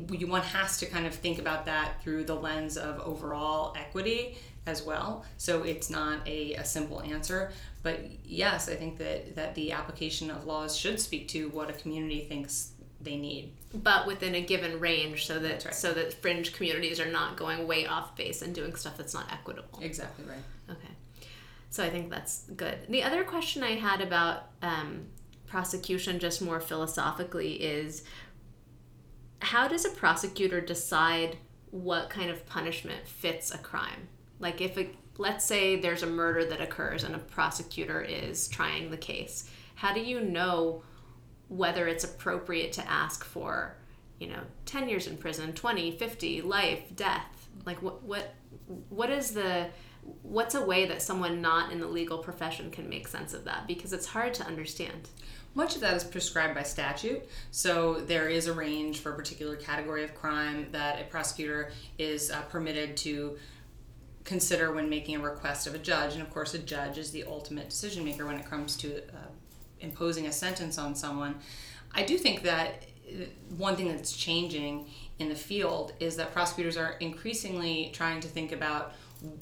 One 0.08 0.40
has 0.40 0.78
to 0.78 0.86
kind 0.86 1.06
of 1.06 1.14
think 1.14 1.38
about 1.38 1.66
that 1.66 2.02
through 2.02 2.24
the 2.24 2.34
lens 2.34 2.78
of 2.78 3.00
overall 3.00 3.74
equity 3.78 4.38
as 4.66 4.82
well. 4.82 5.24
So 5.36 5.62
it's 5.62 5.90
not 5.90 6.26
a, 6.26 6.54
a 6.54 6.64
simple 6.64 7.02
answer. 7.02 7.52
But 7.82 8.00
yes, 8.24 8.68
I 8.68 8.76
think 8.76 8.96
that, 8.98 9.36
that 9.36 9.54
the 9.54 9.72
application 9.72 10.30
of 10.30 10.46
laws 10.46 10.74
should 10.76 10.98
speak 10.98 11.28
to 11.28 11.50
what 11.50 11.68
a 11.68 11.74
community 11.74 12.20
thinks 12.20 12.72
they 13.04 13.16
need. 13.16 13.52
But 13.72 14.06
within 14.06 14.34
a 14.34 14.40
given 14.40 14.80
range 14.80 15.26
so 15.26 15.38
that 15.38 15.64
right. 15.64 15.74
so 15.74 15.92
that 15.92 16.14
fringe 16.14 16.52
communities 16.54 17.00
are 17.00 17.10
not 17.10 17.36
going 17.36 17.66
way 17.66 17.86
off 17.86 18.16
base 18.16 18.42
and 18.42 18.54
doing 18.54 18.74
stuff 18.76 18.96
that's 18.96 19.14
not 19.14 19.32
equitable. 19.32 19.80
Exactly 19.82 20.24
right. 20.24 20.38
Okay. 20.70 20.94
So 21.70 21.82
I 21.82 21.90
think 21.90 22.08
that's 22.08 22.44
good. 22.56 22.78
The 22.88 23.02
other 23.02 23.24
question 23.24 23.64
I 23.64 23.72
had 23.72 24.00
about 24.00 24.44
um, 24.62 25.06
prosecution, 25.46 26.20
just 26.20 26.40
more 26.40 26.60
philosophically, 26.60 27.54
is 27.54 28.04
how 29.40 29.68
does 29.68 29.84
a 29.84 29.90
prosecutor 29.90 30.60
decide 30.60 31.36
what 31.70 32.10
kind 32.10 32.30
of 32.30 32.46
punishment 32.46 33.06
fits 33.06 33.52
a 33.52 33.58
crime? 33.58 34.08
Like 34.38 34.60
if 34.60 34.78
it, 34.78 34.94
let's 35.18 35.44
say 35.44 35.76
there's 35.76 36.04
a 36.04 36.06
murder 36.06 36.44
that 36.44 36.60
occurs 36.60 37.04
and 37.04 37.14
a 37.14 37.18
prosecutor 37.18 38.00
is 38.00 38.46
trying 38.48 38.90
the 38.90 38.96
case, 38.96 39.50
how 39.74 39.92
do 39.92 40.00
you 40.00 40.20
know 40.20 40.82
whether 41.48 41.86
it's 41.86 42.04
appropriate 42.04 42.72
to 42.74 42.90
ask 42.90 43.24
for, 43.24 43.76
you 44.18 44.28
know, 44.28 44.40
10 44.66 44.88
years 44.88 45.06
in 45.06 45.16
prison, 45.16 45.52
20, 45.52 45.92
50, 45.92 46.42
life, 46.42 46.82
death. 46.96 47.48
Like 47.64 47.82
what 47.82 48.02
what 48.02 48.34
what 48.88 49.10
is 49.10 49.30
the 49.30 49.68
what's 50.22 50.54
a 50.54 50.64
way 50.64 50.86
that 50.86 51.00
someone 51.00 51.40
not 51.40 51.72
in 51.72 51.80
the 51.80 51.86
legal 51.86 52.18
profession 52.18 52.70
can 52.70 52.88
make 52.88 53.08
sense 53.08 53.32
of 53.32 53.44
that 53.44 53.66
because 53.66 53.92
it's 53.92 54.06
hard 54.06 54.34
to 54.34 54.44
understand. 54.44 55.08
Much 55.54 55.76
of 55.76 55.80
that 55.80 55.94
is 55.94 56.02
prescribed 56.02 56.54
by 56.54 56.62
statute. 56.62 57.22
So 57.52 58.00
there 58.00 58.28
is 58.28 58.48
a 58.48 58.52
range 58.52 58.98
for 58.98 59.12
a 59.12 59.16
particular 59.16 59.56
category 59.56 60.02
of 60.02 60.14
crime 60.14 60.66
that 60.72 61.00
a 61.00 61.04
prosecutor 61.04 61.70
is 61.96 62.30
uh, 62.30 62.42
permitted 62.42 62.96
to 62.98 63.38
consider 64.24 64.72
when 64.72 64.88
making 64.88 65.16
a 65.16 65.20
request 65.20 65.66
of 65.66 65.74
a 65.74 65.78
judge. 65.78 66.14
And 66.14 66.22
of 66.22 66.30
course, 66.30 66.54
a 66.54 66.58
judge 66.58 66.98
is 66.98 67.12
the 67.12 67.24
ultimate 67.24 67.68
decision 67.68 68.04
maker 68.04 68.26
when 68.26 68.36
it 68.36 68.48
comes 68.48 68.76
to 68.78 68.98
uh, 68.98 69.28
imposing 69.84 70.26
a 70.26 70.32
sentence 70.32 70.78
on 70.78 70.94
someone. 70.94 71.36
I 71.94 72.02
do 72.02 72.18
think 72.18 72.42
that 72.42 72.86
uh, 73.08 73.24
one 73.56 73.76
thing 73.76 73.88
that's 73.88 74.16
changing 74.16 74.88
in 75.18 75.28
the 75.28 75.34
field 75.34 75.92
is 76.00 76.16
that 76.16 76.32
prosecutors 76.32 76.76
are 76.76 76.92
increasingly 77.00 77.90
trying 77.92 78.20
to 78.20 78.28
think 78.28 78.50
about 78.52 78.94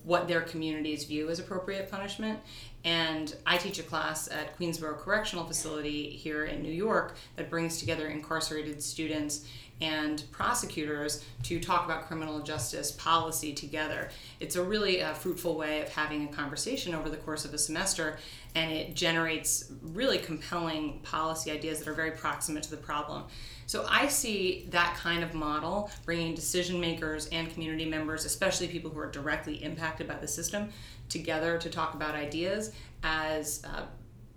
what 0.04 0.28
their 0.28 0.42
communities 0.42 1.04
view 1.04 1.28
as 1.30 1.38
appropriate 1.38 1.90
punishment. 1.90 2.38
And 2.84 3.34
I 3.46 3.58
teach 3.58 3.78
a 3.78 3.82
class 3.82 4.28
at 4.28 4.58
Queensboro 4.58 4.98
Correctional 4.98 5.44
Facility 5.44 6.10
here 6.10 6.44
in 6.46 6.62
New 6.62 6.72
York 6.72 7.16
that 7.36 7.48
brings 7.48 7.78
together 7.78 8.08
incarcerated 8.08 8.82
students 8.82 9.46
and 9.80 10.22
prosecutors 10.30 11.24
to 11.42 11.58
talk 11.58 11.84
about 11.84 12.06
criminal 12.06 12.40
justice 12.40 12.92
policy 12.92 13.52
together. 13.52 14.10
It's 14.38 14.54
a 14.54 14.62
really 14.62 15.02
uh, 15.02 15.12
fruitful 15.12 15.56
way 15.56 15.80
of 15.80 15.88
having 15.88 16.28
a 16.28 16.32
conversation 16.32 16.94
over 16.94 17.10
the 17.10 17.16
course 17.16 17.44
of 17.44 17.52
a 17.52 17.58
semester, 17.58 18.18
and 18.54 18.70
it 18.70 18.94
generates 18.94 19.72
really 19.82 20.18
compelling 20.18 21.00
policy 21.02 21.50
ideas 21.50 21.80
that 21.80 21.88
are 21.88 21.94
very 21.94 22.12
proximate 22.12 22.62
to 22.64 22.70
the 22.70 22.76
problem. 22.76 23.24
So 23.66 23.86
I 23.88 24.06
see 24.06 24.66
that 24.70 24.96
kind 24.96 25.24
of 25.24 25.34
model 25.34 25.90
bringing 26.04 26.34
decision 26.34 26.80
makers 26.80 27.26
and 27.32 27.50
community 27.50 27.86
members, 27.86 28.24
especially 28.24 28.68
people 28.68 28.90
who 28.90 29.00
are 29.00 29.10
directly 29.10 29.64
impacted 29.64 30.06
by 30.06 30.16
the 30.16 30.28
system, 30.28 30.68
together 31.12 31.58
to 31.58 31.70
talk 31.70 31.94
about 31.94 32.14
ideas 32.14 32.72
as 33.02 33.62
uh, 33.64 33.82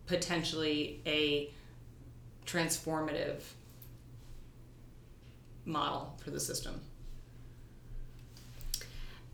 potentially 0.06 1.02
a 1.06 1.52
transformative 2.46 3.42
model 5.66 6.16
for 6.24 6.30
the 6.30 6.40
system. 6.40 6.80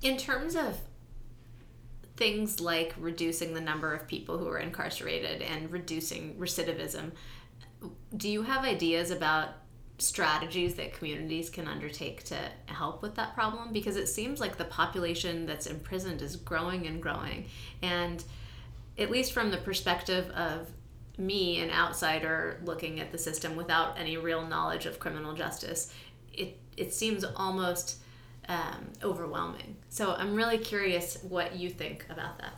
In 0.01 0.17
terms 0.17 0.55
of 0.55 0.79
things 2.15 2.59
like 2.59 2.93
reducing 2.99 3.53
the 3.53 3.61
number 3.61 3.93
of 3.93 4.07
people 4.07 4.37
who 4.37 4.47
are 4.47 4.59
incarcerated 4.59 5.41
and 5.41 5.71
reducing 5.71 6.35
recidivism, 6.35 7.11
do 8.15 8.29
you 8.29 8.43
have 8.43 8.63
ideas 8.63 9.11
about 9.11 9.49
strategies 10.01 10.75
that 10.75 10.93
communities 10.93 11.49
can 11.49 11.67
undertake 11.67 12.23
to 12.25 12.37
help 12.65 13.01
with 13.01 13.15
that 13.15 13.33
problem? 13.33 13.71
Because 13.71 13.95
it 13.95 14.07
seems 14.07 14.39
like 14.39 14.57
the 14.57 14.65
population 14.65 15.45
that's 15.45 15.67
imprisoned 15.67 16.21
is 16.21 16.35
growing 16.35 16.87
and 16.87 17.01
growing. 17.01 17.45
And 17.81 18.23
at 18.97 19.11
least 19.11 19.33
from 19.33 19.51
the 19.51 19.57
perspective 19.57 20.29
of 20.31 20.69
me, 21.17 21.59
an 21.59 21.69
outsider 21.69 22.59
looking 22.63 22.99
at 22.99 23.11
the 23.11 23.17
system 23.17 23.55
without 23.55 23.99
any 23.99 24.17
real 24.17 24.45
knowledge 24.45 24.85
of 24.85 24.99
criminal 24.99 25.33
justice, 25.33 25.93
it 26.33 26.57
it 26.77 26.93
seems 26.93 27.23
almost 27.23 27.97
um, 28.47 28.91
overwhelming. 29.03 29.75
So 29.89 30.13
I'm 30.13 30.35
really 30.35 30.57
curious 30.57 31.17
what 31.21 31.55
you 31.55 31.69
think 31.69 32.05
about 32.09 32.39
that. 32.39 32.53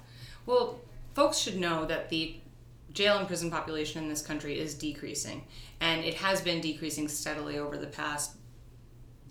Well, 0.45 0.79
folks 1.13 1.37
should 1.37 1.59
know 1.59 1.85
that 1.85 2.09
the 2.09 2.37
jail 2.93 3.17
and 3.17 3.27
prison 3.27 3.49
population 3.49 4.03
in 4.03 4.09
this 4.09 4.21
country 4.21 4.59
is 4.59 4.73
decreasing, 4.75 5.43
and 5.79 6.03
it 6.03 6.13
has 6.15 6.41
been 6.41 6.61
decreasing 6.61 7.07
steadily 7.07 7.57
over 7.57 7.77
the 7.77 7.87
past 7.87 8.37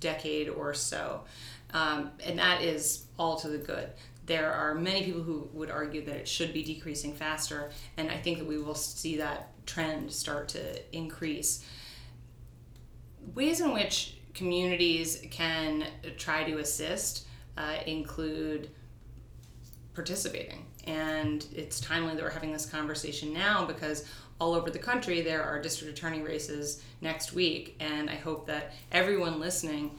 decade 0.00 0.48
or 0.48 0.74
so, 0.74 1.24
um, 1.72 2.10
and 2.24 2.38
that 2.38 2.62
is 2.62 3.06
all 3.18 3.36
to 3.38 3.48
the 3.48 3.58
good. 3.58 3.90
There 4.26 4.52
are 4.52 4.74
many 4.74 5.04
people 5.04 5.22
who 5.22 5.48
would 5.52 5.70
argue 5.70 6.04
that 6.04 6.16
it 6.16 6.28
should 6.28 6.52
be 6.52 6.62
decreasing 6.62 7.14
faster, 7.14 7.70
and 7.96 8.10
I 8.10 8.16
think 8.16 8.38
that 8.38 8.46
we 8.46 8.58
will 8.58 8.74
see 8.74 9.16
that 9.16 9.52
trend 9.66 10.12
start 10.12 10.48
to 10.50 10.96
increase. 10.96 11.64
Ways 13.34 13.60
in 13.60 13.72
which 13.72 14.16
communities 14.34 15.24
can 15.30 15.86
try 16.16 16.44
to 16.44 16.58
assist 16.58 17.26
uh, 17.56 17.76
include 17.86 18.70
participating. 19.94 20.66
And 20.84 21.46
it's 21.54 21.80
timely 21.80 22.14
that 22.14 22.22
we're 22.22 22.30
having 22.30 22.52
this 22.52 22.66
conversation 22.66 23.32
now 23.32 23.64
because 23.64 24.06
all 24.40 24.54
over 24.54 24.70
the 24.70 24.78
country 24.78 25.20
there 25.20 25.42
are 25.42 25.60
district 25.60 25.96
attorney 25.96 26.22
races 26.22 26.82
next 27.00 27.32
week. 27.32 27.76
And 27.80 28.10
I 28.10 28.16
hope 28.16 28.46
that 28.46 28.72
everyone 28.90 29.38
listening 29.38 29.96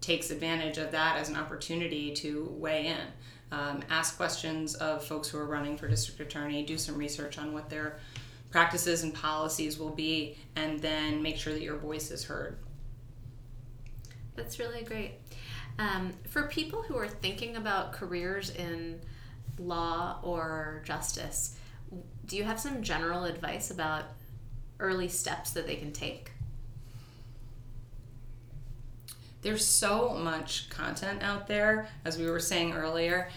takes 0.00 0.30
advantage 0.30 0.78
of 0.78 0.90
that 0.92 1.16
as 1.18 1.28
an 1.28 1.36
opportunity 1.36 2.12
to 2.14 2.48
weigh 2.58 2.88
in. 2.88 3.06
Um, 3.50 3.82
ask 3.88 4.16
questions 4.16 4.74
of 4.74 5.04
folks 5.04 5.28
who 5.28 5.38
are 5.38 5.46
running 5.46 5.76
for 5.76 5.88
district 5.88 6.20
attorney, 6.20 6.64
do 6.64 6.76
some 6.76 6.96
research 6.96 7.38
on 7.38 7.52
what 7.52 7.70
their 7.70 7.98
practices 8.50 9.02
and 9.02 9.14
policies 9.14 9.78
will 9.78 9.90
be, 9.90 10.36
and 10.56 10.80
then 10.80 11.22
make 11.22 11.36
sure 11.36 11.52
that 11.52 11.62
your 11.62 11.76
voice 11.76 12.10
is 12.10 12.24
heard. 12.24 12.58
That's 14.36 14.58
really 14.58 14.82
great. 14.82 15.12
Um, 15.78 16.12
for 16.28 16.44
people 16.44 16.82
who 16.82 16.96
are 16.96 17.08
thinking 17.08 17.56
about 17.56 17.92
careers 17.92 18.50
in 18.50 19.00
law 19.58 20.18
or 20.22 20.82
justice, 20.84 21.56
do 22.26 22.36
you 22.36 22.44
have 22.44 22.60
some 22.60 22.82
general 22.82 23.24
advice 23.24 23.70
about 23.70 24.04
early 24.78 25.08
steps 25.08 25.50
that 25.50 25.66
they 25.66 25.76
can 25.76 25.92
take? 25.92 26.32
There's 29.42 29.64
so 29.64 30.14
much 30.14 30.68
content 30.68 31.22
out 31.22 31.46
there, 31.46 31.88
as 32.04 32.18
we 32.18 32.28
were 32.28 32.40
saying 32.40 32.72
earlier. 32.72 33.30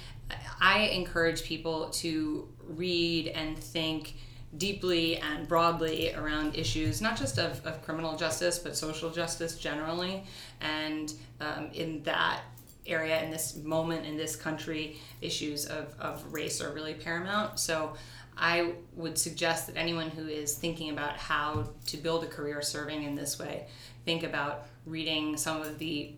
I 0.60 0.80
encourage 0.88 1.44
people 1.44 1.90
to 1.90 2.48
read 2.68 3.28
and 3.30 3.58
think 3.58 4.16
deeply 4.58 5.18
and 5.18 5.48
broadly 5.48 6.14
around 6.14 6.56
issues, 6.56 7.02
not 7.02 7.18
just 7.18 7.38
of, 7.38 7.66
of 7.66 7.82
criminal 7.82 8.18
justice, 8.18 8.60
but 8.60 8.76
social 8.76 9.10
justice 9.10 9.58
generally. 9.58 10.24
And 10.60 11.14
um, 11.40 11.70
in 11.74 12.04
that 12.04 12.42
area, 12.86 13.24
in 13.24 13.32
this 13.32 13.56
moment 13.56 14.06
in 14.06 14.18
this 14.18 14.36
country, 14.36 14.98
issues 15.22 15.66
of, 15.66 15.94
of 16.00 16.34
race 16.34 16.62
are 16.62 16.72
really 16.72 16.94
paramount. 16.94 17.60
So 17.60 17.94
I 18.38 18.74
would 18.96 19.18
suggest 19.18 19.68
that 19.68 19.78
anyone 19.78 20.10
who 20.10 20.28
is 20.28 20.56
thinking 20.56 20.90
about 20.90 21.18
how 21.18 21.70
to 21.88 21.98
build 21.98 22.24
a 22.24 22.28
career 22.28 22.62
serving 22.62 23.04
in 23.04 23.16
this 23.16 23.38
way, 23.38 23.68
think 24.06 24.24
about 24.24 24.66
reading 24.86 25.38
some 25.38 25.62
of 25.62 25.78
the 25.78 26.14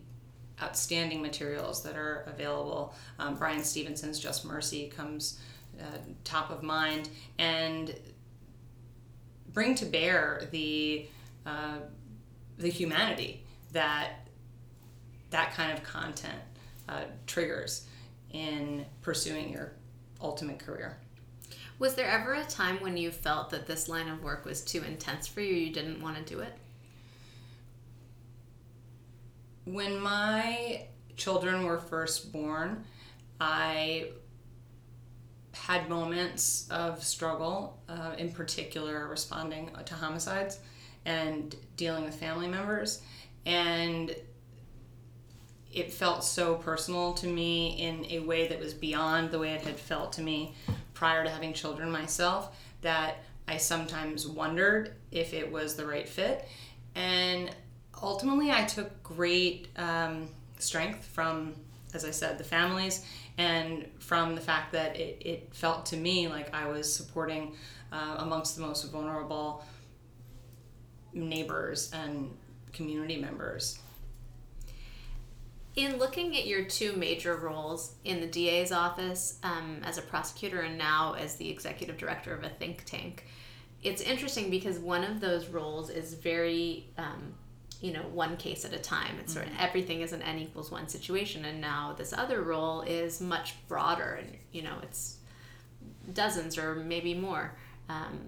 outstanding 0.62 1.20
materials 1.20 1.82
that 1.82 1.96
are 1.96 2.24
available. 2.26 2.94
Um, 3.18 3.34
Bryan 3.34 3.64
Stevenson's 3.64 4.18
Just 4.18 4.44
Mercy 4.44 4.88
comes 4.88 5.40
uh, 5.80 5.98
top 6.22 6.50
of 6.50 6.62
mind. 6.62 7.10
And 7.38 7.94
bring 9.54 9.74
to 9.76 9.86
bear 9.86 10.48
the 10.50 11.06
uh, 11.46 11.78
the 12.58 12.68
humanity 12.68 13.42
that 13.72 14.28
that 15.30 15.54
kind 15.54 15.72
of 15.72 15.82
content 15.82 16.38
uh, 16.88 17.04
triggers 17.26 17.86
in 18.32 18.84
pursuing 19.02 19.50
your 19.52 19.72
ultimate 20.20 20.58
career. 20.58 20.98
Was 21.78 21.94
there 21.94 22.08
ever 22.08 22.34
a 22.34 22.44
time 22.44 22.76
when 22.80 22.96
you 22.96 23.10
felt 23.10 23.50
that 23.50 23.66
this 23.66 23.88
line 23.88 24.08
of 24.08 24.22
work 24.22 24.44
was 24.44 24.62
too 24.62 24.82
intense 24.82 25.26
for 25.26 25.40
you? 25.40 25.54
You 25.54 25.72
didn't 25.72 26.00
want 26.00 26.16
to 26.16 26.22
do 26.22 26.40
it? 26.40 26.52
When 29.64 29.98
my 29.98 30.86
children 31.16 31.64
were 31.64 31.78
first 31.78 32.32
born, 32.32 32.84
I 33.40 34.10
had 35.52 35.88
moments 35.88 36.68
of 36.70 37.02
struggle, 37.02 37.80
uh, 37.88 38.14
in 38.18 38.30
particular 38.30 39.08
responding 39.08 39.70
to 39.86 39.94
homicides 39.94 40.58
and 41.04 41.54
dealing 41.76 42.04
with 42.04 42.14
family 42.14 42.48
members. 42.48 43.02
And 43.46 44.14
it 45.74 45.92
felt 45.92 46.24
so 46.24 46.54
personal 46.54 47.12
to 47.14 47.26
me 47.26 47.80
in 47.80 48.06
a 48.10 48.20
way 48.20 48.48
that 48.48 48.60
was 48.60 48.72
beyond 48.72 49.30
the 49.30 49.38
way 49.38 49.50
it 49.50 49.62
had 49.62 49.78
felt 49.78 50.12
to 50.12 50.22
me 50.22 50.54
prior 50.94 51.24
to 51.24 51.30
having 51.30 51.52
children 51.52 51.90
myself 51.90 52.56
that 52.82 53.16
I 53.48 53.56
sometimes 53.56 54.26
wondered 54.26 54.94
if 55.10 55.34
it 55.34 55.50
was 55.50 55.74
the 55.74 55.84
right 55.84 56.08
fit. 56.08 56.46
And 56.94 57.50
ultimately, 58.02 58.50
I 58.50 58.64
took 58.64 59.02
great 59.02 59.68
um, 59.76 60.28
strength 60.58 61.04
from, 61.04 61.54
as 61.92 62.04
I 62.04 62.10
said, 62.10 62.38
the 62.38 62.44
families 62.44 63.04
and 63.36 63.86
from 63.98 64.34
the 64.34 64.40
fact 64.40 64.72
that 64.72 64.96
it, 64.96 65.20
it 65.20 65.54
felt 65.54 65.86
to 65.86 65.96
me 65.96 66.28
like 66.28 66.54
I 66.54 66.68
was 66.68 66.92
supporting 66.92 67.56
uh, 67.92 68.16
amongst 68.18 68.54
the 68.54 68.62
most 68.62 68.84
vulnerable 68.90 69.64
neighbors 71.12 71.90
and 71.92 72.30
community 72.72 73.20
members. 73.20 73.78
In 75.76 75.98
looking 75.98 76.36
at 76.36 76.46
your 76.46 76.64
two 76.64 76.92
major 76.92 77.36
roles 77.36 77.94
in 78.04 78.20
the 78.20 78.28
DA's 78.28 78.70
office 78.70 79.38
um, 79.42 79.80
as 79.82 79.98
a 79.98 80.02
prosecutor 80.02 80.60
and 80.60 80.78
now 80.78 81.14
as 81.14 81.34
the 81.34 81.50
executive 81.50 81.96
director 81.96 82.32
of 82.32 82.44
a 82.44 82.48
think 82.48 82.84
tank, 82.84 83.24
it's 83.82 84.00
interesting 84.00 84.50
because 84.50 84.78
one 84.78 85.02
of 85.02 85.20
those 85.20 85.48
roles 85.48 85.90
is 85.90 86.14
very 86.14 86.88
um, 86.96 87.34
you 87.80 87.92
know 87.92 88.02
one 88.12 88.36
case 88.38 88.64
at 88.64 88.72
a 88.72 88.78
time 88.78 89.16
it's 89.20 89.34
sort 89.34 89.44
of 89.44 89.52
mm-hmm. 89.52 89.62
everything 89.62 90.00
is 90.00 90.12
an 90.12 90.22
n 90.22 90.38
equals 90.38 90.70
one 90.70 90.88
situation 90.88 91.44
and 91.44 91.60
now 91.60 91.94
this 91.98 92.14
other 92.14 92.42
role 92.42 92.80
is 92.80 93.20
much 93.20 93.56
broader 93.68 94.20
and 94.22 94.36
you 94.52 94.62
know 94.62 94.76
it's 94.82 95.18
dozens 96.14 96.56
or 96.56 96.76
maybe 96.76 97.12
more 97.12 97.54
um, 97.90 98.18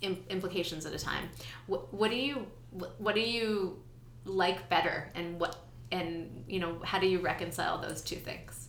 implications 0.00 0.86
at 0.86 0.92
a 0.92 0.98
time 0.98 1.28
what, 1.66 1.92
what 1.92 2.10
do 2.10 2.16
you 2.16 2.46
what, 2.70 3.00
what 3.00 3.14
do 3.16 3.20
you 3.20 3.82
like 4.26 4.68
better 4.68 5.10
and 5.16 5.40
what 5.40 5.63
and 5.92 6.44
you 6.48 6.60
know 6.60 6.78
how 6.84 6.98
do 6.98 7.06
you 7.06 7.18
reconcile 7.18 7.80
those 7.80 8.02
two 8.02 8.16
things 8.16 8.64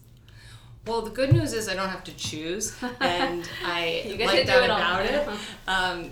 well, 0.88 1.02
the 1.02 1.10
good 1.10 1.34
news 1.34 1.54
is 1.54 1.68
I 1.68 1.74
don't 1.74 1.90
have 1.90 2.04
to 2.04 2.16
choose, 2.16 2.76
and 3.00 3.50
I 3.66 4.18
like 4.20 4.46
that 4.46 4.66
about 4.66 5.06
it. 5.06 5.28
Um, 5.68 6.12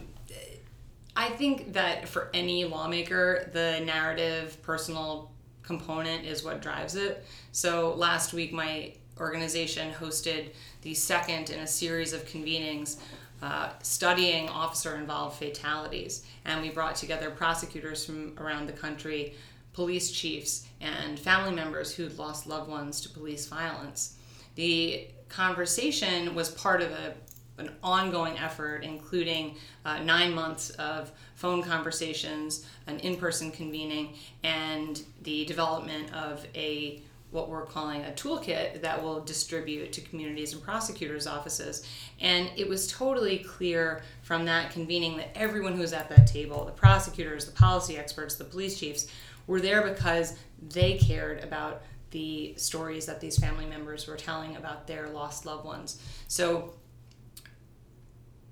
I 1.16 1.30
think 1.30 1.74
that 1.74 2.08
for 2.08 2.32
any 2.34 2.66
lawmaker, 2.66 3.52
the 3.54 3.82
narrative, 3.86 4.58
personal 4.64 5.32
component 5.62 6.26
is 6.26 6.44
what 6.44 6.60
drives 6.60 6.96
it. 6.96 7.24
So 7.52 7.94
last 7.94 8.34
week, 8.34 8.52
my 8.52 8.94
organization 9.20 9.94
hosted 9.94 10.54
the 10.82 10.96
second 10.96 11.52
in 11.52 11.60
a 11.60 11.68
series 11.68 12.14
of 12.14 12.26
convenings 12.26 12.98
uh, 13.44 13.70
studying 13.82 14.50
officer 14.50 14.96
involved 14.96 15.38
fatalities. 15.38 16.26
And 16.46 16.62
we 16.62 16.70
brought 16.70 16.96
together 16.96 17.30
prosecutors 17.30 18.06
from 18.06 18.38
around 18.38 18.68
the 18.68 18.74
country, 18.74 19.36
police 19.74 20.12
chiefs, 20.12 20.68
and 20.80 21.20
family 21.20 21.54
members 21.54 21.94
who'd 21.94 22.18
lost 22.18 22.48
loved 22.48 22.70
ones 22.70 23.02
to 23.02 23.10
police 23.10 23.48
violence. 23.48 24.16
The 24.56 25.08
conversation 25.30 26.36
was 26.36 26.50
part 26.50 26.82
of 26.82 26.92
a, 26.92 27.16
an 27.58 27.72
ongoing 27.84 28.38
effort, 28.38 28.84
including 28.84 29.56
uh, 29.86 30.00
nine 30.04 30.34
months 30.34 30.70
of 30.72 31.12
phone 31.36 31.64
conversations, 31.64 32.66
an 32.88 33.00
in 33.00 33.18
person 33.18 33.52
convening, 33.52 34.16
and 34.44 35.02
the 35.24 35.46
development 35.46 36.14
of 36.14 36.46
a 36.56 37.02
what 37.32 37.50
we're 37.50 37.66
calling 37.66 38.04
a 38.04 38.12
toolkit 38.12 38.80
that 38.82 39.02
will 39.02 39.20
distribute 39.22 39.92
to 39.92 40.02
communities 40.02 40.54
and 40.54 40.62
prosecutors' 40.62 41.26
offices. 41.26 41.84
And 42.22 42.52
it 42.56 42.70
was 42.70 42.88
totally 42.88 43.40
clear 43.40 44.04
from 44.22 44.46
that 44.46 44.72
convening 44.72 45.18
that 45.18 45.36
everyone 45.36 45.74
who 45.74 45.82
was 45.82 45.94
at 45.94 46.10
that 46.10 46.28
table 46.28 46.64
the 46.64 46.72
prosecutors, 46.72 47.46
the 47.46 47.52
policy 47.52 47.98
experts, 47.98 48.36
the 48.36 48.44
police 48.44 48.80
chiefs 48.80 49.08
were 49.48 49.62
there 49.62 49.82
because 49.82 50.36
they 50.62 50.98
cared 50.98 51.44
about 51.44 51.84
the 52.12 52.54
stories 52.58 53.06
that 53.08 53.20
these 53.20 53.38
family 53.38 53.66
members 53.66 54.08
were 54.08 54.16
telling 54.16 54.56
about 54.56 54.88
their 54.88 55.10
lost 55.10 55.46
loved 55.46 55.66
ones. 55.66 56.02
So 56.28 56.74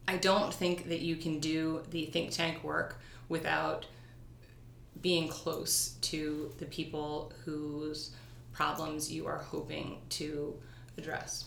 I 0.08 0.18
don't 0.18 0.54
think 0.54 0.90
that 0.90 1.00
you 1.00 1.16
can 1.16 1.40
do 1.40 1.84
the 1.92 2.06
think 2.08 2.32
tank 2.32 2.64
work 2.64 3.00
without 3.30 3.86
being 5.02 5.30
close 5.30 5.96
to 6.02 6.52
the 6.58 6.66
people 6.66 7.32
whose 7.46 8.12
problems 8.52 9.12
you 9.12 9.28
are 9.28 9.38
hoping 9.38 9.98
to 10.10 10.56
address. 10.98 11.46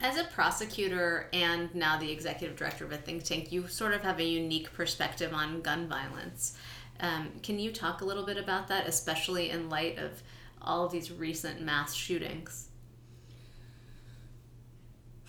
As 0.00 0.18
a 0.18 0.24
prosecutor 0.24 1.28
and 1.32 1.74
now 1.74 1.98
the 1.98 2.10
executive 2.10 2.56
director 2.56 2.84
of 2.84 2.92
a 2.92 2.96
think 2.96 3.24
tank, 3.24 3.50
you 3.50 3.66
sort 3.68 3.94
of 3.94 4.02
have 4.02 4.20
a 4.20 4.24
unique 4.24 4.72
perspective 4.72 5.32
on 5.32 5.62
gun 5.62 5.88
violence. 5.88 6.56
Um, 7.00 7.32
can 7.42 7.58
you 7.58 7.72
talk 7.72 8.00
a 8.00 8.04
little 8.04 8.24
bit 8.24 8.36
about 8.36 8.68
that, 8.68 8.86
especially 8.86 9.50
in 9.50 9.68
light 9.68 9.98
of 9.98 10.22
all 10.62 10.84
of 10.84 10.92
these 10.92 11.10
recent 11.10 11.60
mass 11.60 11.92
shootings? 11.94 12.68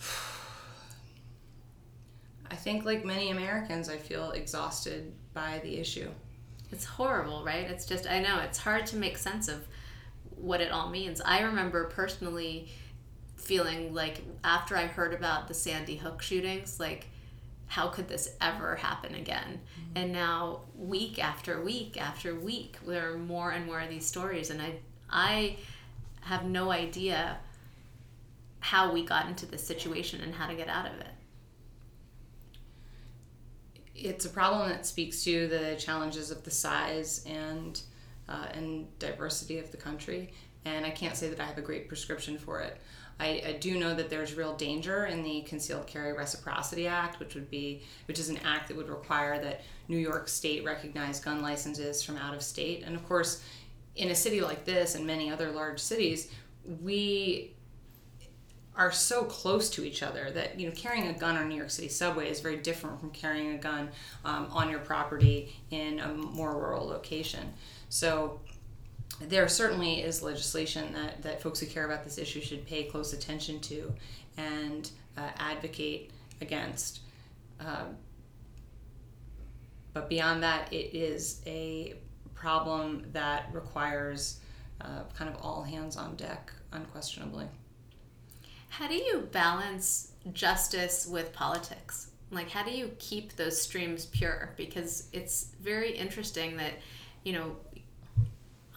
I 2.50 2.54
think, 2.54 2.84
like 2.84 3.04
many 3.04 3.30
Americans, 3.30 3.88
I 3.88 3.96
feel 3.96 4.30
exhausted 4.30 5.12
by 5.34 5.60
the 5.62 5.78
issue. 5.78 6.08
It's 6.70 6.84
horrible, 6.84 7.44
right? 7.44 7.70
It's 7.70 7.86
just, 7.86 8.08
I 8.08 8.20
know, 8.20 8.40
it's 8.40 8.58
hard 8.58 8.86
to 8.86 8.96
make 8.96 9.18
sense 9.18 9.48
of 9.48 9.66
what 10.36 10.60
it 10.60 10.70
all 10.70 10.88
means. 10.88 11.20
I 11.20 11.42
remember 11.42 11.84
personally 11.84 12.68
feeling 13.36 13.94
like 13.94 14.22
after 14.42 14.76
I 14.76 14.86
heard 14.86 15.14
about 15.14 15.48
the 15.48 15.54
Sandy 15.54 15.96
Hook 15.96 16.22
shootings, 16.22 16.80
like, 16.80 17.08
how 17.66 17.88
could 17.88 18.08
this 18.08 18.36
ever 18.40 18.76
happen 18.76 19.14
again? 19.14 19.60
Mm-hmm. 19.60 19.92
And 19.96 20.12
now, 20.12 20.60
week 20.76 21.22
after 21.22 21.60
week 21.62 22.00
after 22.00 22.34
week, 22.34 22.78
there 22.86 23.12
are 23.12 23.18
more 23.18 23.50
and 23.50 23.66
more 23.66 23.80
of 23.80 23.90
these 23.90 24.06
stories, 24.06 24.50
and 24.50 24.62
I 24.62 24.78
I 25.10 25.56
have 26.22 26.44
no 26.44 26.70
idea 26.70 27.38
how 28.60 28.92
we 28.92 29.04
got 29.04 29.28
into 29.28 29.46
this 29.46 29.64
situation 29.64 30.20
and 30.20 30.34
how 30.34 30.48
to 30.48 30.54
get 30.54 30.68
out 30.68 30.86
of 30.86 31.00
it. 31.00 31.06
It's 33.94 34.24
a 34.24 34.28
problem 34.28 34.68
that 34.68 34.84
speaks 34.84 35.22
to 35.24 35.46
the 35.46 35.76
challenges 35.78 36.30
of 36.30 36.44
the 36.44 36.50
size 36.50 37.24
and 37.26 37.80
uh, 38.28 38.46
and 38.52 38.86
diversity 38.98 39.58
of 39.58 39.70
the 39.70 39.76
country, 39.76 40.32
and 40.64 40.84
I 40.84 40.90
can't 40.90 41.16
say 41.16 41.28
that 41.28 41.40
I 41.40 41.44
have 41.44 41.58
a 41.58 41.62
great 41.62 41.88
prescription 41.88 42.38
for 42.38 42.60
it. 42.60 42.80
I, 43.18 43.42
I, 43.46 43.52
do 43.52 43.78
know 43.78 43.94
that 43.94 44.10
there's 44.10 44.34
real 44.34 44.54
danger 44.56 45.06
in 45.06 45.22
the 45.22 45.40
Concealed 45.42 45.86
Carry 45.86 46.12
Reciprocity 46.12 46.86
Act, 46.86 47.18
which 47.18 47.34
would 47.34 47.50
be 47.50 47.82
which 48.06 48.18
is 48.18 48.28
an 48.28 48.38
act 48.44 48.68
that 48.68 48.76
would 48.76 48.88
require 48.88 49.40
that 49.42 49.62
New 49.88 49.96
York 49.96 50.28
State 50.28 50.64
recognize 50.64 51.20
gun 51.20 51.40
licenses 51.40 52.02
from 52.02 52.16
out 52.18 52.34
of 52.34 52.42
state, 52.42 52.82
and 52.84 52.94
of 52.94 53.06
course, 53.08 53.42
in 53.94 54.10
a 54.10 54.14
city 54.14 54.40
like 54.40 54.64
this 54.64 54.94
and 54.94 55.06
many 55.06 55.30
other 55.30 55.50
large 55.50 55.80
cities, 55.80 56.30
we 56.82 57.52
are 58.76 58.92
so 58.92 59.24
close 59.24 59.70
to 59.70 59.84
each 59.84 60.02
other 60.02 60.30
that 60.32 60.60
you 60.60 60.68
know 60.68 60.74
carrying 60.74 61.06
a 61.06 61.12
gun 61.14 61.36
on 61.36 61.48
New 61.48 61.56
York 61.56 61.70
City 61.70 61.88
subway 61.88 62.30
is 62.30 62.40
very 62.40 62.58
different 62.58 63.00
from 63.00 63.10
carrying 63.10 63.54
a 63.54 63.58
gun 63.58 63.88
um, 64.24 64.48
on 64.50 64.68
your 64.70 64.80
property 64.80 65.56
in 65.70 65.98
a 66.00 66.08
more 66.08 66.54
rural 66.54 66.86
location. 66.86 67.54
So 67.88 68.40
there 69.20 69.48
certainly 69.48 70.02
is 70.02 70.22
legislation 70.22 70.92
that, 70.92 71.22
that 71.22 71.42
folks 71.42 71.60
who 71.60 71.66
care 71.66 71.86
about 71.86 72.04
this 72.04 72.18
issue 72.18 72.40
should 72.40 72.66
pay 72.66 72.84
close 72.84 73.12
attention 73.12 73.60
to 73.60 73.92
and 74.36 74.90
uh, 75.16 75.30
advocate 75.38 76.10
against. 76.40 77.00
Um, 77.60 77.96
but 79.94 80.08
beyond 80.08 80.42
that, 80.42 80.70
it 80.72 80.94
is 80.94 81.40
a 81.46 81.94
problem 82.34 83.06
that 83.12 83.48
requires 83.52 84.40
uh, 84.82 85.04
kind 85.16 85.34
of 85.34 85.40
all 85.40 85.62
hands 85.62 85.96
on 85.96 86.16
deck, 86.16 86.52
unquestionably. 86.72 87.46
How 88.68 88.86
do 88.86 88.94
you 88.94 89.28
balance 89.32 90.12
justice 90.34 91.06
with 91.06 91.32
politics? 91.32 92.10
Like, 92.30 92.50
how 92.50 92.62
do 92.62 92.72
you 92.72 92.90
keep 92.98 93.36
those 93.36 93.58
streams 93.58 94.04
pure? 94.04 94.52
Because 94.56 95.08
it's 95.12 95.52
very 95.62 95.96
interesting 95.96 96.58
that, 96.58 96.74
you 97.24 97.32
know, 97.32 97.56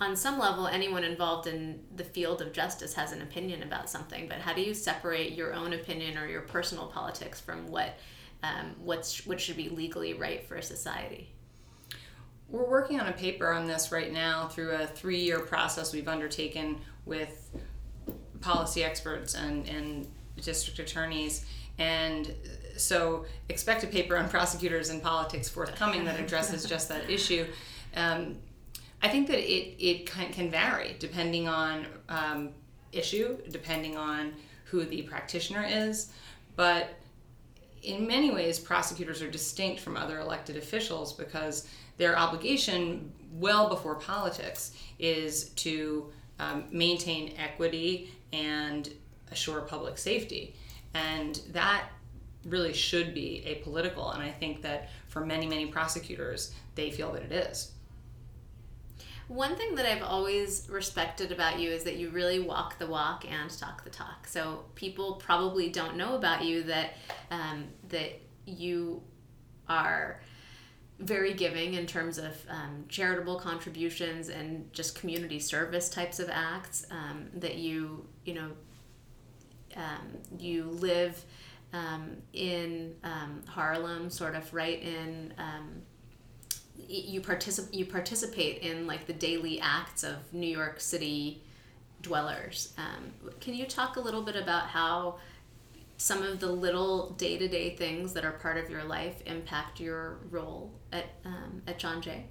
on 0.01 0.15
some 0.15 0.39
level, 0.39 0.67
anyone 0.67 1.03
involved 1.03 1.47
in 1.47 1.81
the 1.95 2.03
field 2.03 2.41
of 2.41 2.53
justice 2.53 2.93
has 2.93 3.11
an 3.11 3.21
opinion 3.21 3.63
about 3.63 3.89
something, 3.89 4.27
but 4.29 4.37
how 4.37 4.53
do 4.53 4.61
you 4.61 4.73
separate 4.73 5.33
your 5.33 5.53
own 5.53 5.73
opinion 5.73 6.17
or 6.17 6.27
your 6.27 6.41
personal 6.41 6.87
politics 6.87 7.39
from 7.39 7.67
what 7.67 7.97
um, 8.41 8.73
what's 8.81 9.25
what 9.27 9.41
should 9.41 9.57
be 9.57 9.67
legally 9.67 10.13
right 10.13 10.45
for 10.47 10.55
a 10.55 10.63
society? 10.63 11.29
We're 12.47 12.69
working 12.69 12.99
on 12.99 13.07
a 13.07 13.11
paper 13.11 13.51
on 13.51 13.67
this 13.67 13.91
right 13.91 14.11
now 14.11 14.47
through 14.47 14.71
a 14.71 14.87
three 14.87 15.19
year 15.19 15.39
process 15.39 15.93
we've 15.93 16.07
undertaken 16.07 16.79
with 17.05 17.51
policy 18.41 18.83
experts 18.83 19.35
and, 19.35 19.67
and 19.67 20.07
district 20.41 20.79
attorneys. 20.79 21.45
And 21.77 22.33
so 22.77 23.25
expect 23.49 23.83
a 23.83 23.87
paper 23.87 24.17
on 24.17 24.29
prosecutors 24.29 24.89
and 24.89 25.01
politics 25.01 25.49
forthcoming 25.49 26.05
that 26.05 26.19
addresses 26.19 26.63
just 26.65 26.87
that 26.89 27.09
issue. 27.09 27.45
Um, 27.95 28.37
I 29.01 29.07
think 29.07 29.27
that 29.27 29.39
it, 29.39 29.75
it 29.83 30.05
can, 30.05 30.31
can 30.31 30.49
vary 30.51 30.95
depending 30.99 31.47
on 31.47 31.87
um, 32.09 32.49
issue, 32.91 33.37
depending 33.49 33.95
on 33.97 34.33
who 34.65 34.85
the 34.85 35.03
practitioner 35.03 35.65
is. 35.67 36.11
But 36.55 36.89
in 37.81 38.05
many 38.05 38.31
ways, 38.31 38.59
prosecutors 38.59 39.21
are 39.21 39.29
distinct 39.29 39.79
from 39.79 39.95
other 39.95 40.19
elected 40.19 40.57
officials 40.57 41.13
because 41.13 41.67
their 41.97 42.17
obligation, 42.17 43.11
well 43.33 43.69
before 43.69 43.95
politics, 43.95 44.73
is 44.99 45.49
to 45.49 46.11
um, 46.39 46.65
maintain 46.71 47.33
equity 47.37 48.11
and 48.33 48.89
assure 49.31 49.61
public 49.61 49.97
safety. 49.97 50.55
And 50.93 51.41
that 51.51 51.85
really 52.45 52.73
should 52.73 53.13
be 53.13 53.43
apolitical. 53.45 54.13
And 54.13 54.23
I 54.23 54.31
think 54.31 54.61
that 54.61 54.89
for 55.07 55.25
many, 55.25 55.45
many 55.45 55.67
prosecutors, 55.67 56.53
they 56.75 56.91
feel 56.91 57.11
that 57.13 57.23
it 57.23 57.31
is. 57.31 57.71
One 59.29 59.55
thing 59.55 59.75
that 59.75 59.85
I've 59.85 60.01
always 60.01 60.67
respected 60.71 61.31
about 61.31 61.59
you 61.59 61.69
is 61.69 61.83
that 61.83 61.97
you 61.97 62.09
really 62.09 62.39
walk 62.39 62.79
the 62.79 62.87
walk 62.87 63.25
and 63.31 63.47
talk 63.47 63.83
the 63.83 63.91
talk. 63.91 64.25
So 64.25 64.65
people 64.73 65.13
probably 65.23 65.69
don't 65.69 65.95
know 65.95 66.15
about 66.15 66.43
you 66.43 66.63
that 66.63 66.95
um, 67.29 67.65
that 67.89 68.19
you 68.47 69.03
are 69.67 70.19
very 70.97 71.35
giving 71.35 71.75
in 71.75 71.85
terms 71.85 72.17
of 72.17 72.33
um, 72.49 72.85
charitable 72.89 73.39
contributions 73.39 74.29
and 74.29 74.73
just 74.73 74.99
community 74.99 75.39
service 75.39 75.89
types 75.89 76.19
of 76.19 76.27
acts. 76.31 76.87
Um, 76.89 77.27
that 77.35 77.57
you 77.57 78.07
you 78.25 78.33
know 78.33 78.49
um, 79.75 80.17
you 80.39 80.63
live 80.63 81.23
um, 81.71 82.17
in 82.33 82.95
um, 83.03 83.43
Harlem, 83.47 84.09
sort 84.09 84.33
of 84.33 84.51
right 84.55 84.81
in. 84.81 85.35
You 86.87 87.21
participate 87.21 87.73
you 87.73 87.85
participate 87.85 88.61
in 88.61 88.87
like 88.87 89.05
the 89.07 89.13
daily 89.13 89.59
acts 89.59 90.03
of 90.03 90.33
New 90.33 90.47
York 90.47 90.79
City 90.79 91.41
dwellers. 92.01 92.73
Um, 92.77 93.31
can 93.39 93.53
you 93.53 93.65
talk 93.65 93.97
a 93.97 93.99
little 93.99 94.21
bit 94.21 94.35
about 94.35 94.67
how 94.67 95.17
some 95.97 96.23
of 96.23 96.39
the 96.39 96.51
little 96.51 97.11
day 97.11 97.37
to 97.37 97.47
day 97.47 97.75
things 97.75 98.13
that 98.13 98.23
are 98.23 98.31
part 98.31 98.57
of 98.57 98.69
your 98.69 98.83
life 98.83 99.21
impact 99.25 99.79
your 99.79 100.19
role 100.29 100.71
at 100.91 101.05
um, 101.25 101.61
at 101.67 101.77
John 101.77 102.01
Jay? 102.01 102.25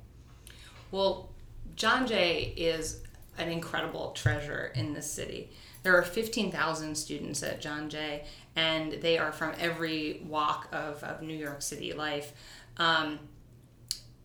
Well, 0.91 1.31
John 1.77 2.07
Jay 2.07 2.55
is 2.57 3.03
an 3.37 3.49
incredible 3.51 4.13
treasure 4.13 4.73
in 4.75 4.95
this 4.95 5.11
city. 5.11 5.51
There 5.83 5.97
are 5.97 6.03
15,000 6.03 6.95
students 6.97 7.43
at 7.43 7.61
John 7.61 7.89
Jay, 7.89 8.25
and 8.57 8.95
they 8.95 9.17
are 9.17 9.31
from 9.31 9.53
every 9.59 10.23
walk 10.27 10.69
of, 10.73 11.03
of 11.05 11.23
New 11.23 11.37
York 11.37 11.63
City 11.63 11.93
life. 11.93 12.33
Um, 12.79 13.21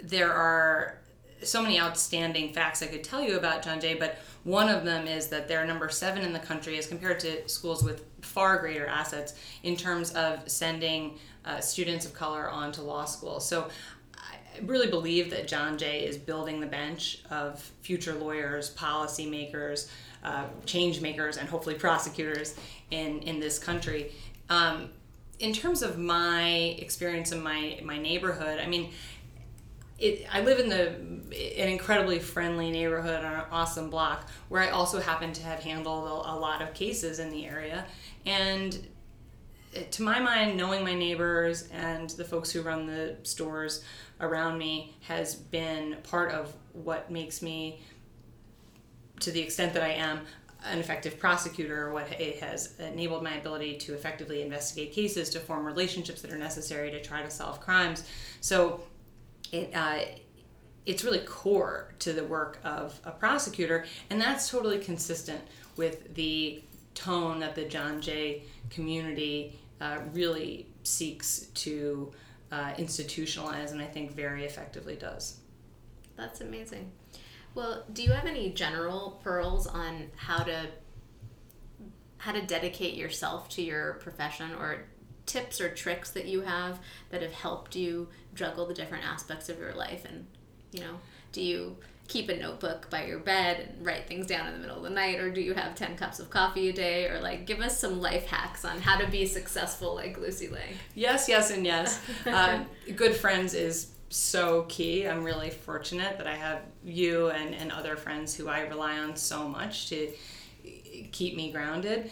there 0.04 0.32
are 0.32 1.00
so 1.42 1.62
many 1.62 1.80
outstanding 1.80 2.54
facts 2.54 2.82
I 2.82 2.88
could 2.88 3.04
tell 3.04 3.22
you 3.22 3.38
about 3.38 3.64
John 3.64 3.80
Jay, 3.80 3.96
but 3.96 4.18
one 4.44 4.70
of 4.70 4.84
them 4.84 5.08
is 5.08 5.28
that 5.28 5.48
they're 5.48 5.66
number 5.66 5.90
seven 5.90 6.24
in 6.24 6.34
the 6.34 6.40
country 6.40 6.78
as 6.78 6.88
compared 6.88 7.20
to 7.22 7.48
schools 7.48 7.84
with 7.84 8.06
far 8.22 8.60
greater 8.60 8.86
assets 8.86 9.34
in 9.64 9.76
terms 9.76 10.12
of 10.12 10.50
sending 10.50 11.18
uh, 11.46 11.60
students 11.60 12.06
of 12.06 12.14
color 12.14 12.50
on 12.50 12.72
to 12.74 12.82
law 12.82 13.06
school. 13.06 13.40
So 13.40 13.70
I 14.16 14.36
really 14.64 14.90
believe 14.90 15.30
that 15.32 15.48
John 15.48 15.78
Jay 15.78 16.06
is 16.06 16.18
building 16.18 16.60
the 16.60 16.68
bench 16.68 17.20
of 17.30 17.60
future 17.82 18.14
lawyers, 18.14 18.74
policymakers, 18.76 19.90
uh, 20.24 20.46
change 20.66 21.02
makers, 21.02 21.38
and 21.38 21.50
hopefully 21.50 21.76
prosecutors 21.76 22.56
in, 22.92 23.20
in 23.20 23.40
this 23.40 23.60
country. 23.60 24.12
Um, 24.50 24.90
in 25.40 25.52
terms 25.52 25.82
of 25.82 25.98
my 25.98 26.50
experience 26.78 27.32
in 27.32 27.42
my, 27.42 27.80
my 27.84 27.98
neighborhood, 27.98 28.60
I 28.60 28.68
mean, 28.68 28.92
it, 30.04 30.28
I 30.32 30.42
live 30.42 30.60
in 30.60 30.70
the 30.70 30.88
an 31.34 31.70
incredibly 31.70 32.20
friendly 32.20 32.70
neighborhood 32.70 33.24
on 33.24 33.34
an 33.34 33.46
awesome 33.52 33.90
block 33.90 34.30
where 34.50 34.62
I 34.62 34.70
also 34.70 35.00
happen 35.00 35.34
to 35.34 35.44
have 35.44 35.60
handled 35.60 36.08
a, 36.08 36.34
a 36.34 36.36
lot 36.38 36.62
of 36.62 36.74
cases 36.74 37.20
in 37.20 37.32
the 37.32 37.46
area, 37.46 37.86
and 38.26 38.88
to 39.90 40.04
my 40.04 40.20
mind, 40.20 40.56
knowing 40.56 40.84
my 40.84 40.94
neighbors 40.94 41.68
and 41.72 42.10
the 42.12 42.24
folks 42.24 42.52
who 42.52 42.62
run 42.62 42.86
the 42.86 43.18
stores 43.24 43.84
around 44.20 44.58
me 44.58 44.96
has 45.02 45.34
been 45.34 45.98
part 46.04 46.32
of 46.32 46.54
what 46.74 47.10
makes 47.10 47.42
me, 47.42 47.82
to 49.20 49.32
the 49.32 49.40
extent 49.40 49.74
that 49.74 49.82
I 49.82 49.94
am, 49.94 50.22
an 50.66 50.78
effective 50.78 51.18
prosecutor, 51.20 51.92
what 51.92 52.08
it 52.22 52.40
has 52.40 52.80
enabled 52.80 53.24
my 53.24 53.34
ability 53.36 53.78
to 53.78 53.96
effectively 53.96 54.44
investigate 54.44 54.94
cases, 54.94 55.30
to 55.32 55.40
form 55.40 55.66
relationships 55.66 56.22
that 56.22 56.32
are 56.32 56.38
necessary 56.38 56.92
to 56.92 57.02
try 57.02 57.24
to 57.24 57.32
solve 57.32 57.60
crimes. 57.60 58.04
So 58.42 58.82
it, 59.54 59.72
uh, 59.74 60.00
it's 60.86 61.04
really 61.04 61.20
core 61.20 61.94
to 62.00 62.12
the 62.12 62.24
work 62.24 62.60
of 62.66 63.00
a 63.06 63.12
prosecutor, 63.12 63.86
and 64.10 64.20
that's 64.20 64.50
totally 64.50 64.80
consistent 64.80 65.42
with 65.78 66.14
the 66.16 66.62
tone 66.96 67.40
that 67.40 67.56
the 67.56 67.64
John 67.64 68.02
Jay 68.02 68.44
community 68.70 69.58
uh, 69.80 70.00
really 70.12 70.68
seeks 70.84 71.48
to 71.54 72.12
uh, 72.52 72.74
institutionalize, 72.74 73.72
and 73.72 73.82
I 73.82 73.86
think 73.86 74.14
very 74.14 74.44
effectively 74.44 74.96
does. 74.96 75.38
That's 76.18 76.42
amazing. 76.42 76.92
Well, 77.56 77.86
do 77.94 78.04
you 78.04 78.12
have 78.12 78.26
any 78.26 78.50
general 78.50 79.22
pearls 79.24 79.68
on 79.68 80.10
how 80.16 80.44
to 80.44 80.68
how 82.18 82.32
to 82.32 82.42
dedicate 82.42 82.94
yourself 82.94 83.50
to 83.50 83.62
your 83.62 83.96
profession 83.96 84.52
or 84.58 84.86
tips 85.26 85.62
or 85.62 85.70
tricks 85.70 86.12
that 86.12 86.26
you 86.26 86.42
have 86.42 86.80
that 87.10 87.22
have 87.22 87.34
helped 87.34 87.76
you 87.76 88.10
juggle 88.34 88.66
the 88.66 88.74
different 88.74 89.06
aspects 89.06 89.50
of 89.50 89.60
your 89.60 89.74
life? 89.74 90.06
And 90.06 90.28
you 90.72 90.82
know 90.82 91.00
do 91.34 91.42
you 91.42 91.76
keep 92.08 92.30
a 92.30 92.38
notebook 92.38 92.90
by 92.90 93.06
your 93.06 93.20
bed 93.20 93.70
and 93.76 93.86
write 93.86 94.08
things 94.08 94.28
down 94.28 94.48
in 94.48 94.54
the 94.54 94.60
middle 94.60 94.78
of 94.78 94.84
the 94.84 94.90
night? 94.90 95.20
Or 95.20 95.32
do 95.32 95.42
you 95.42 95.54
have 95.54 95.74
10 95.74 95.98
cups 95.98 96.20
of 96.20 96.30
coffee 96.30 96.70
a 96.70 96.74
day? 96.74 97.08
Or 97.08 97.20
like 97.20 97.46
give 97.46 97.60
us 97.60 97.80
some 97.80 98.00
life 98.00 98.28
hacks 98.28 98.64
on 98.64 98.80
how 98.80 98.98
to 98.98 99.08
be 99.08 99.26
successful 99.26 99.96
like 99.96 100.18
lucy 100.18 100.48
Lang. 100.48 100.78
Yes 100.96 101.28
yes 101.28 101.52
and 101.52 101.66
yes. 101.66 102.00
Um, 102.26 102.68
good 102.96 103.16
friends 103.16 103.54
is 103.54 103.92
so 104.10 104.64
key. 104.64 105.08
I'm 105.08 105.24
really 105.24 105.50
fortunate 105.50 106.18
that 106.18 106.28
i 106.28 106.36
have 106.36 106.62
you 106.84 107.30
and, 107.30 107.56
and 107.56 107.72
other 107.72 107.96
friends 107.96 108.36
who 108.36 108.48
i 108.48 108.62
rely 108.62 108.98
on 109.00 109.16
so 109.16 109.48
much 109.48 109.90
to 109.90 110.12
keep 111.12 111.36
me 111.36 111.52
grounded. 111.52 112.12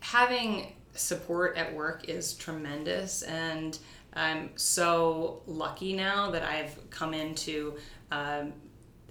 Having 0.00 0.72
support 0.94 1.56
at 1.56 1.72
work 1.74 2.08
is 2.08 2.34
tremendous 2.34 3.22
and 3.22 3.78
i'm 4.14 4.50
so 4.56 5.42
lucky 5.46 5.92
now 5.92 6.30
that 6.30 6.42
i've 6.42 6.78
come 6.90 7.14
into 7.14 7.76
um, 8.10 8.52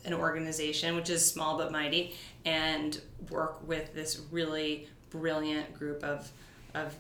an 0.05 0.13
organization 0.13 0.95
which 0.95 1.09
is 1.09 1.25
small 1.25 1.57
but 1.57 1.71
mighty 1.71 2.15
and 2.45 3.01
work 3.29 3.65
with 3.67 3.93
this 3.93 4.21
really 4.31 4.87
brilliant 5.09 5.73
group 5.73 6.03
of, 6.03 6.31
of 6.73 6.95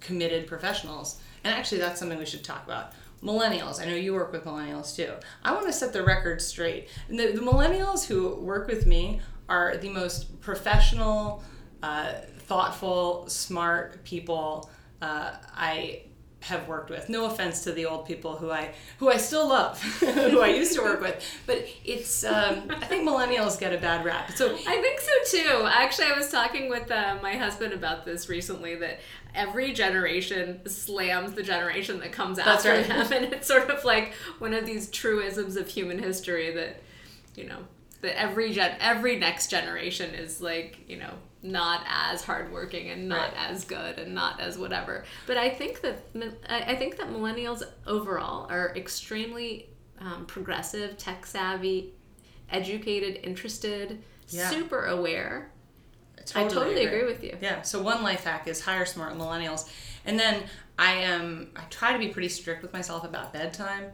committed 0.00 0.46
professionals. 0.46 1.20
And 1.44 1.54
actually, 1.54 1.78
that's 1.78 1.98
something 1.98 2.18
we 2.18 2.26
should 2.26 2.44
talk 2.44 2.64
about. 2.64 2.92
Millennials. 3.22 3.80
I 3.80 3.84
know 3.84 3.94
you 3.94 4.14
work 4.14 4.32
with 4.32 4.44
millennials 4.44 4.94
too. 4.94 5.12
I 5.42 5.52
want 5.52 5.66
to 5.66 5.72
set 5.72 5.92
the 5.92 6.04
record 6.04 6.40
straight. 6.40 6.88
The, 7.08 7.32
the 7.32 7.40
millennials 7.40 8.06
who 8.06 8.36
work 8.36 8.68
with 8.68 8.86
me 8.86 9.20
are 9.48 9.76
the 9.76 9.88
most 9.88 10.40
professional, 10.40 11.42
uh, 11.82 12.12
thoughtful, 12.48 13.28
smart 13.28 14.02
people 14.04 14.70
uh, 15.02 15.32
I 15.54 16.02
have 16.40 16.68
worked 16.68 16.88
with. 16.88 17.08
No 17.08 17.26
offense 17.26 17.64
to 17.64 17.72
the 17.72 17.86
old 17.86 18.06
people 18.06 18.36
who 18.36 18.50
I 18.50 18.72
who 18.98 19.10
I 19.10 19.16
still 19.16 19.48
love, 19.48 19.80
who 20.00 20.40
I 20.40 20.48
used 20.48 20.74
to 20.74 20.82
work 20.82 21.00
with, 21.00 21.22
but 21.46 21.66
it's 21.84 22.24
um, 22.24 22.70
I 22.70 22.86
think 22.86 23.06
millennials 23.06 23.58
get 23.58 23.72
a 23.74 23.78
bad 23.78 24.04
rap. 24.04 24.30
So 24.32 24.54
I 24.54 24.80
think 24.80 25.00
so 25.00 25.38
too. 25.38 25.66
Actually, 25.66 26.08
I 26.08 26.16
was 26.16 26.30
talking 26.30 26.68
with 26.68 26.90
uh, 26.90 27.18
my 27.22 27.36
husband 27.36 27.72
about 27.72 28.04
this 28.04 28.28
recently. 28.28 28.76
That 28.76 29.00
every 29.34 29.72
generation 29.72 30.66
slams 30.68 31.32
the 31.32 31.42
generation 31.42 32.00
that 32.00 32.12
comes 32.12 32.38
after 32.38 32.70
right. 32.70 32.86
them, 32.86 33.12
and 33.12 33.32
it's 33.32 33.46
sort 33.46 33.68
of 33.68 33.84
like 33.84 34.14
one 34.38 34.54
of 34.54 34.64
these 34.64 34.88
truisms 34.90 35.56
of 35.56 35.68
human 35.68 35.98
history 35.98 36.52
that 36.52 36.82
you 37.34 37.44
know 37.44 37.58
that 38.00 38.18
every 38.18 38.52
gen 38.52 38.76
every 38.80 39.16
next 39.16 39.50
generation 39.50 40.14
is 40.14 40.40
like 40.40 40.78
you 40.88 40.96
know 40.96 41.14
not 41.42 41.84
as 41.88 42.24
hardworking 42.24 42.90
and 42.90 43.08
not 43.08 43.32
right. 43.32 43.50
as 43.50 43.64
good 43.64 43.98
and 43.98 44.14
not 44.14 44.40
as 44.40 44.58
whatever. 44.58 45.04
But 45.26 45.36
I 45.36 45.50
think 45.50 45.80
that 45.82 46.02
I 46.48 46.74
think 46.74 46.96
that 46.98 47.08
millennials 47.08 47.62
overall 47.86 48.50
are 48.50 48.72
extremely 48.76 49.68
um, 50.00 50.26
progressive, 50.26 50.98
tech 50.98 51.26
savvy, 51.26 51.92
educated, 52.50 53.20
interested, 53.22 54.02
yeah. 54.28 54.50
super 54.50 54.86
aware. 54.86 55.50
I 56.18 56.22
totally, 56.22 56.44
I 56.44 56.48
totally 56.48 56.84
agree. 56.84 56.98
agree 56.98 57.12
with 57.12 57.24
you. 57.24 57.38
Yeah. 57.40 57.62
So 57.62 57.82
one 57.82 58.02
life 58.02 58.24
hack 58.24 58.48
is 58.48 58.60
hire 58.60 58.84
smart 58.84 59.16
millennials, 59.16 59.70
and 60.04 60.18
then 60.18 60.42
I 60.78 60.92
am 60.92 61.50
I 61.56 61.62
try 61.70 61.92
to 61.92 61.98
be 61.98 62.08
pretty 62.08 62.28
strict 62.28 62.62
with 62.62 62.72
myself 62.72 63.04
about 63.04 63.32
bedtime. 63.32 63.86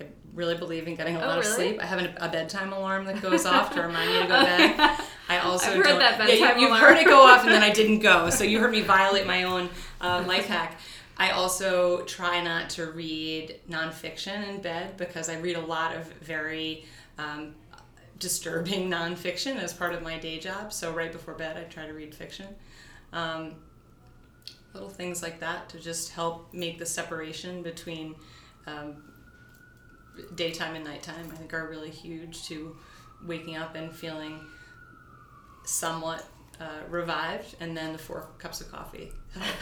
I 0.00 0.06
really 0.34 0.56
believe 0.56 0.86
in 0.86 0.94
getting 0.94 1.16
a 1.16 1.18
oh, 1.18 1.26
lot 1.26 1.38
really? 1.38 1.48
of 1.48 1.54
sleep. 1.54 1.82
I 1.82 1.86
have 1.86 2.00
a 2.16 2.28
bedtime 2.28 2.72
alarm 2.72 3.04
that 3.06 3.20
goes 3.20 3.46
off 3.46 3.74
to 3.74 3.82
remind 3.82 4.10
me 4.12 4.22
to 4.22 4.26
go 4.26 4.38
to 4.38 4.44
bed. 4.44 5.00
I 5.28 5.38
also 5.38 5.70
I've 5.70 5.76
heard 5.76 5.84
don't, 5.84 5.98
that 5.98 6.18
bedtime 6.18 6.38
yeah, 6.38 6.58
you, 6.58 6.72
have 6.72 6.80
heard 6.80 6.98
it 6.98 7.06
go 7.06 7.22
off 7.22 7.44
and 7.44 7.52
then 7.52 7.62
I 7.62 7.70
didn't 7.70 8.00
go. 8.00 8.30
So 8.30 8.44
you 8.44 8.58
heard 8.58 8.72
me 8.72 8.80
violate 8.96 9.26
my 9.26 9.44
own 9.44 9.68
uh, 10.00 10.24
life 10.26 10.46
hack. 10.46 10.78
I 11.16 11.30
also 11.30 12.02
try 12.04 12.42
not 12.42 12.70
to 12.70 12.90
read 12.92 13.60
nonfiction 13.68 14.48
in 14.48 14.60
bed 14.60 14.96
because 14.96 15.28
I 15.28 15.38
read 15.38 15.56
a 15.56 15.60
lot 15.60 15.94
of 15.94 16.10
very 16.14 16.86
um, 17.18 17.54
disturbing 18.18 18.88
nonfiction 18.90 19.56
as 19.56 19.72
part 19.72 19.92
of 19.92 20.02
my 20.02 20.18
day 20.18 20.38
job. 20.38 20.72
So 20.72 20.92
right 20.92 21.12
before 21.12 21.34
bed, 21.34 21.56
I 21.56 21.64
try 21.64 21.86
to 21.86 21.92
read 21.92 22.14
fiction. 22.14 22.46
Um, 23.12 23.56
little 24.72 24.88
things 24.88 25.22
like 25.22 25.40
that 25.40 25.68
to 25.68 25.78
just 25.78 26.12
help 26.12 26.52
make 26.54 26.78
the 26.78 26.86
separation 26.86 27.62
between 27.62 28.14
um, 28.66 29.02
daytime 30.34 30.74
and 30.74 30.84
nighttime, 30.84 31.30
I 31.32 31.36
think, 31.36 31.54
are 31.54 31.68
really 31.68 31.90
huge 31.90 32.46
to 32.48 32.76
waking 33.26 33.56
up 33.56 33.74
and 33.74 33.92
feeling 33.92 34.40
somewhat 35.64 36.24
uh, 36.60 36.80
revived, 36.88 37.56
and 37.60 37.76
then 37.76 37.92
the 37.92 37.98
four 37.98 38.28
cups 38.38 38.60
of 38.60 38.70
coffee 38.70 39.10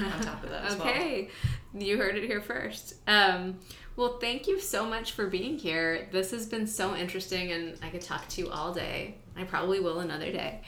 on 0.01 0.21
top 0.23 0.43
of 0.43 0.51
that 0.51 0.65
as 0.65 0.77
well. 0.77 0.89
Okay, 0.89 1.29
you 1.73 1.97
heard 1.97 2.17
it 2.17 2.25
here 2.25 2.41
first. 2.41 2.95
Um, 3.07 3.59
well, 3.97 4.19
thank 4.19 4.47
you 4.47 4.61
so 4.61 4.85
much 4.85 5.13
for 5.13 5.29
being 5.29 5.59
here. 5.59 6.09
This 6.13 6.31
has 6.33 6.47
been 6.47 6.67
so 6.67 6.95
interesting, 6.95 7.53
and 7.53 7.79
I 7.83 7.89
could 7.91 8.01
talk 8.01 8.29
to 8.29 8.41
you 8.41 8.51
all 8.51 8.73
day. 8.73 9.17
I 9.37 9.45
probably 9.45 9.81
will 9.81 10.01
another 10.01 10.33
day. 10.33 10.61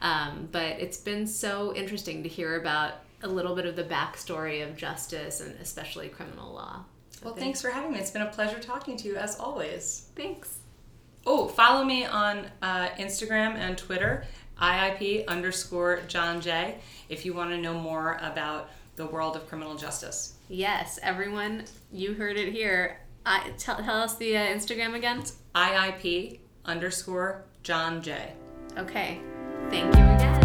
Um, 0.00 0.48
but 0.52 0.80
it's 0.80 0.98
been 0.98 1.26
so 1.26 1.74
interesting 1.74 2.22
to 2.22 2.28
hear 2.28 2.60
about 2.60 2.94
a 3.22 3.28
little 3.28 3.54
bit 3.54 3.64
of 3.64 3.74
the 3.74 3.84
backstory 3.84 4.66
of 4.66 4.76
justice 4.76 5.40
and 5.40 5.58
especially 5.60 6.08
criminal 6.08 6.52
law. 6.52 6.84
Well, 7.22 7.34
thanks. 7.34 7.40
thanks 7.44 7.62
for 7.62 7.70
having 7.70 7.92
me. 7.92 7.98
It's 7.98 8.10
been 8.10 8.22
a 8.22 8.30
pleasure 8.30 8.58
talking 8.58 8.96
to 8.98 9.08
you 9.08 9.16
as 9.16 9.38
always. 9.38 10.08
Thanks. 10.16 10.58
Oh, 11.26 11.48
follow 11.48 11.84
me 11.84 12.04
on 12.04 12.46
uh, 12.60 12.88
Instagram 12.98 13.54
and 13.54 13.78
Twitter 13.78 14.24
IIP 14.60 15.26
underscore 15.26 16.00
John 16.06 16.40
Jay. 16.40 16.78
If 17.08 17.24
you 17.24 17.34
want 17.34 17.50
to 17.50 17.58
know 17.58 17.74
more 17.74 18.18
about 18.22 18.70
the 18.96 19.06
world 19.06 19.36
of 19.36 19.48
criminal 19.48 19.74
justice. 19.76 20.34
Yes, 20.48 20.98
everyone, 21.02 21.64
you 21.92 22.14
heard 22.14 22.36
it 22.36 22.52
here. 22.52 23.00
I, 23.26 23.50
tell, 23.58 23.76
tell 23.76 24.02
us 24.02 24.16
the 24.16 24.36
uh, 24.36 24.40
Instagram 24.40 24.94
again. 24.94 25.24
IIP 25.54 26.38
underscore 26.64 27.44
John 27.62 28.02
Jay. 28.02 28.32
Okay. 28.76 29.20
Thank 29.70 29.96
you 29.96 30.02
again. 30.02 30.43